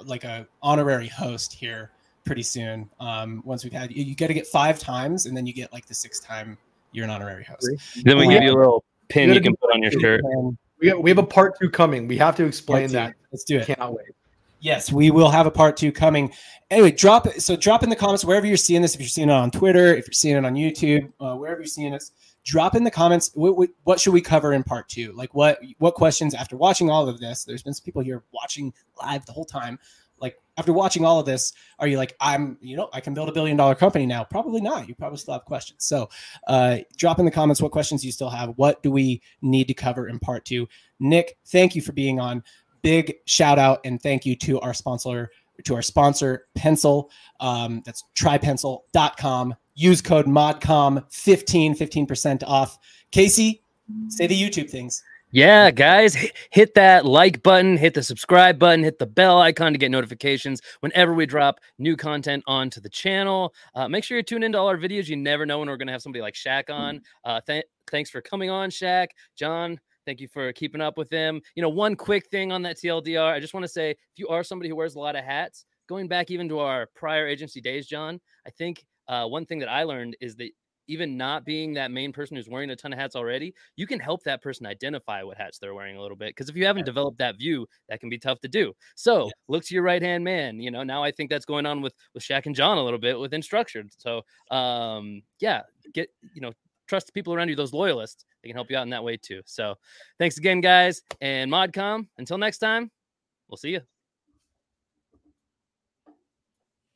[0.03, 1.91] like a honorary host here
[2.25, 2.89] pretty soon.
[2.99, 5.71] Um, once we've had you, you got to get five times, and then you get
[5.73, 6.57] like the sixth time
[6.91, 7.69] you're an honorary host.
[8.03, 10.21] Then we give you a little pin you can put on your shirt.
[10.79, 12.07] We have, we have a part two coming.
[12.07, 13.15] We have to explain that.
[13.31, 13.65] Let's do it.
[13.65, 14.07] Cannot wait.
[14.61, 16.31] Yes, we will have a part two coming.
[16.69, 17.41] Anyway, drop it.
[17.41, 18.93] So drop in the comments wherever you're seeing this.
[18.93, 21.67] If you're seeing it on Twitter, if you're seeing it on YouTube, uh, wherever you're
[21.67, 22.11] seeing us,
[22.43, 23.31] drop in the comments.
[23.35, 25.13] What, what, what, should we cover in part two?
[25.13, 27.45] Like what what questions after watching all of this?
[27.45, 29.79] There's been some people here watching live the whole time
[30.21, 33.29] like after watching all of this are you like i'm you know i can build
[33.29, 36.09] a billion dollar company now probably not you probably still have questions so
[36.47, 39.73] uh, drop in the comments what questions you still have what do we need to
[39.73, 40.67] cover in part two
[40.99, 42.43] nick thank you for being on
[42.81, 45.29] big shout out and thank you to our sponsor
[45.65, 47.11] to our sponsor, Pencil.
[47.39, 49.55] Um, that's trypencil.com.
[49.75, 52.77] Use code MODCOM15, 15% off.
[53.11, 53.63] Casey,
[54.09, 55.03] say the YouTube things.
[55.31, 56.15] Yeah, guys,
[56.49, 60.59] hit that like button, hit the subscribe button, hit the bell icon to get notifications
[60.79, 63.53] whenever we drop new content onto the channel.
[63.75, 65.07] Uh, make sure you tune into all our videos.
[65.07, 67.01] You never know when we're going to have somebody like Shaq on.
[67.23, 69.09] Uh, th- thanks for coming on, Shaq.
[69.35, 71.41] John, thank you for keeping up with them.
[71.53, 74.29] You know, one quick thing on that TLDR, I just want to say if you
[74.29, 77.61] are somebody who wears a lot of hats, going back even to our prior agency
[77.61, 80.49] days, John, I think uh, one thing that I learned is that
[80.89, 83.99] even not being that main person who's wearing a ton of hats already, you can
[83.99, 86.29] help that person identify what hats they're wearing a little bit.
[86.29, 88.73] Because if you haven't developed that view, that can be tough to do.
[88.95, 89.31] So yeah.
[89.47, 90.59] look to your right hand man.
[90.59, 92.99] You know, now I think that's going on with with Shaq and John a little
[92.99, 93.89] bit within Instructured.
[93.97, 94.23] So
[94.55, 95.61] um, yeah,
[95.93, 96.51] get you know,
[96.87, 98.25] trust the people around you, those loyalists.
[98.41, 99.41] They can help you out in that way too.
[99.45, 99.75] So
[100.17, 101.01] thanks again, guys.
[101.21, 102.89] And Modcom, until next time,
[103.47, 103.98] we'll see you.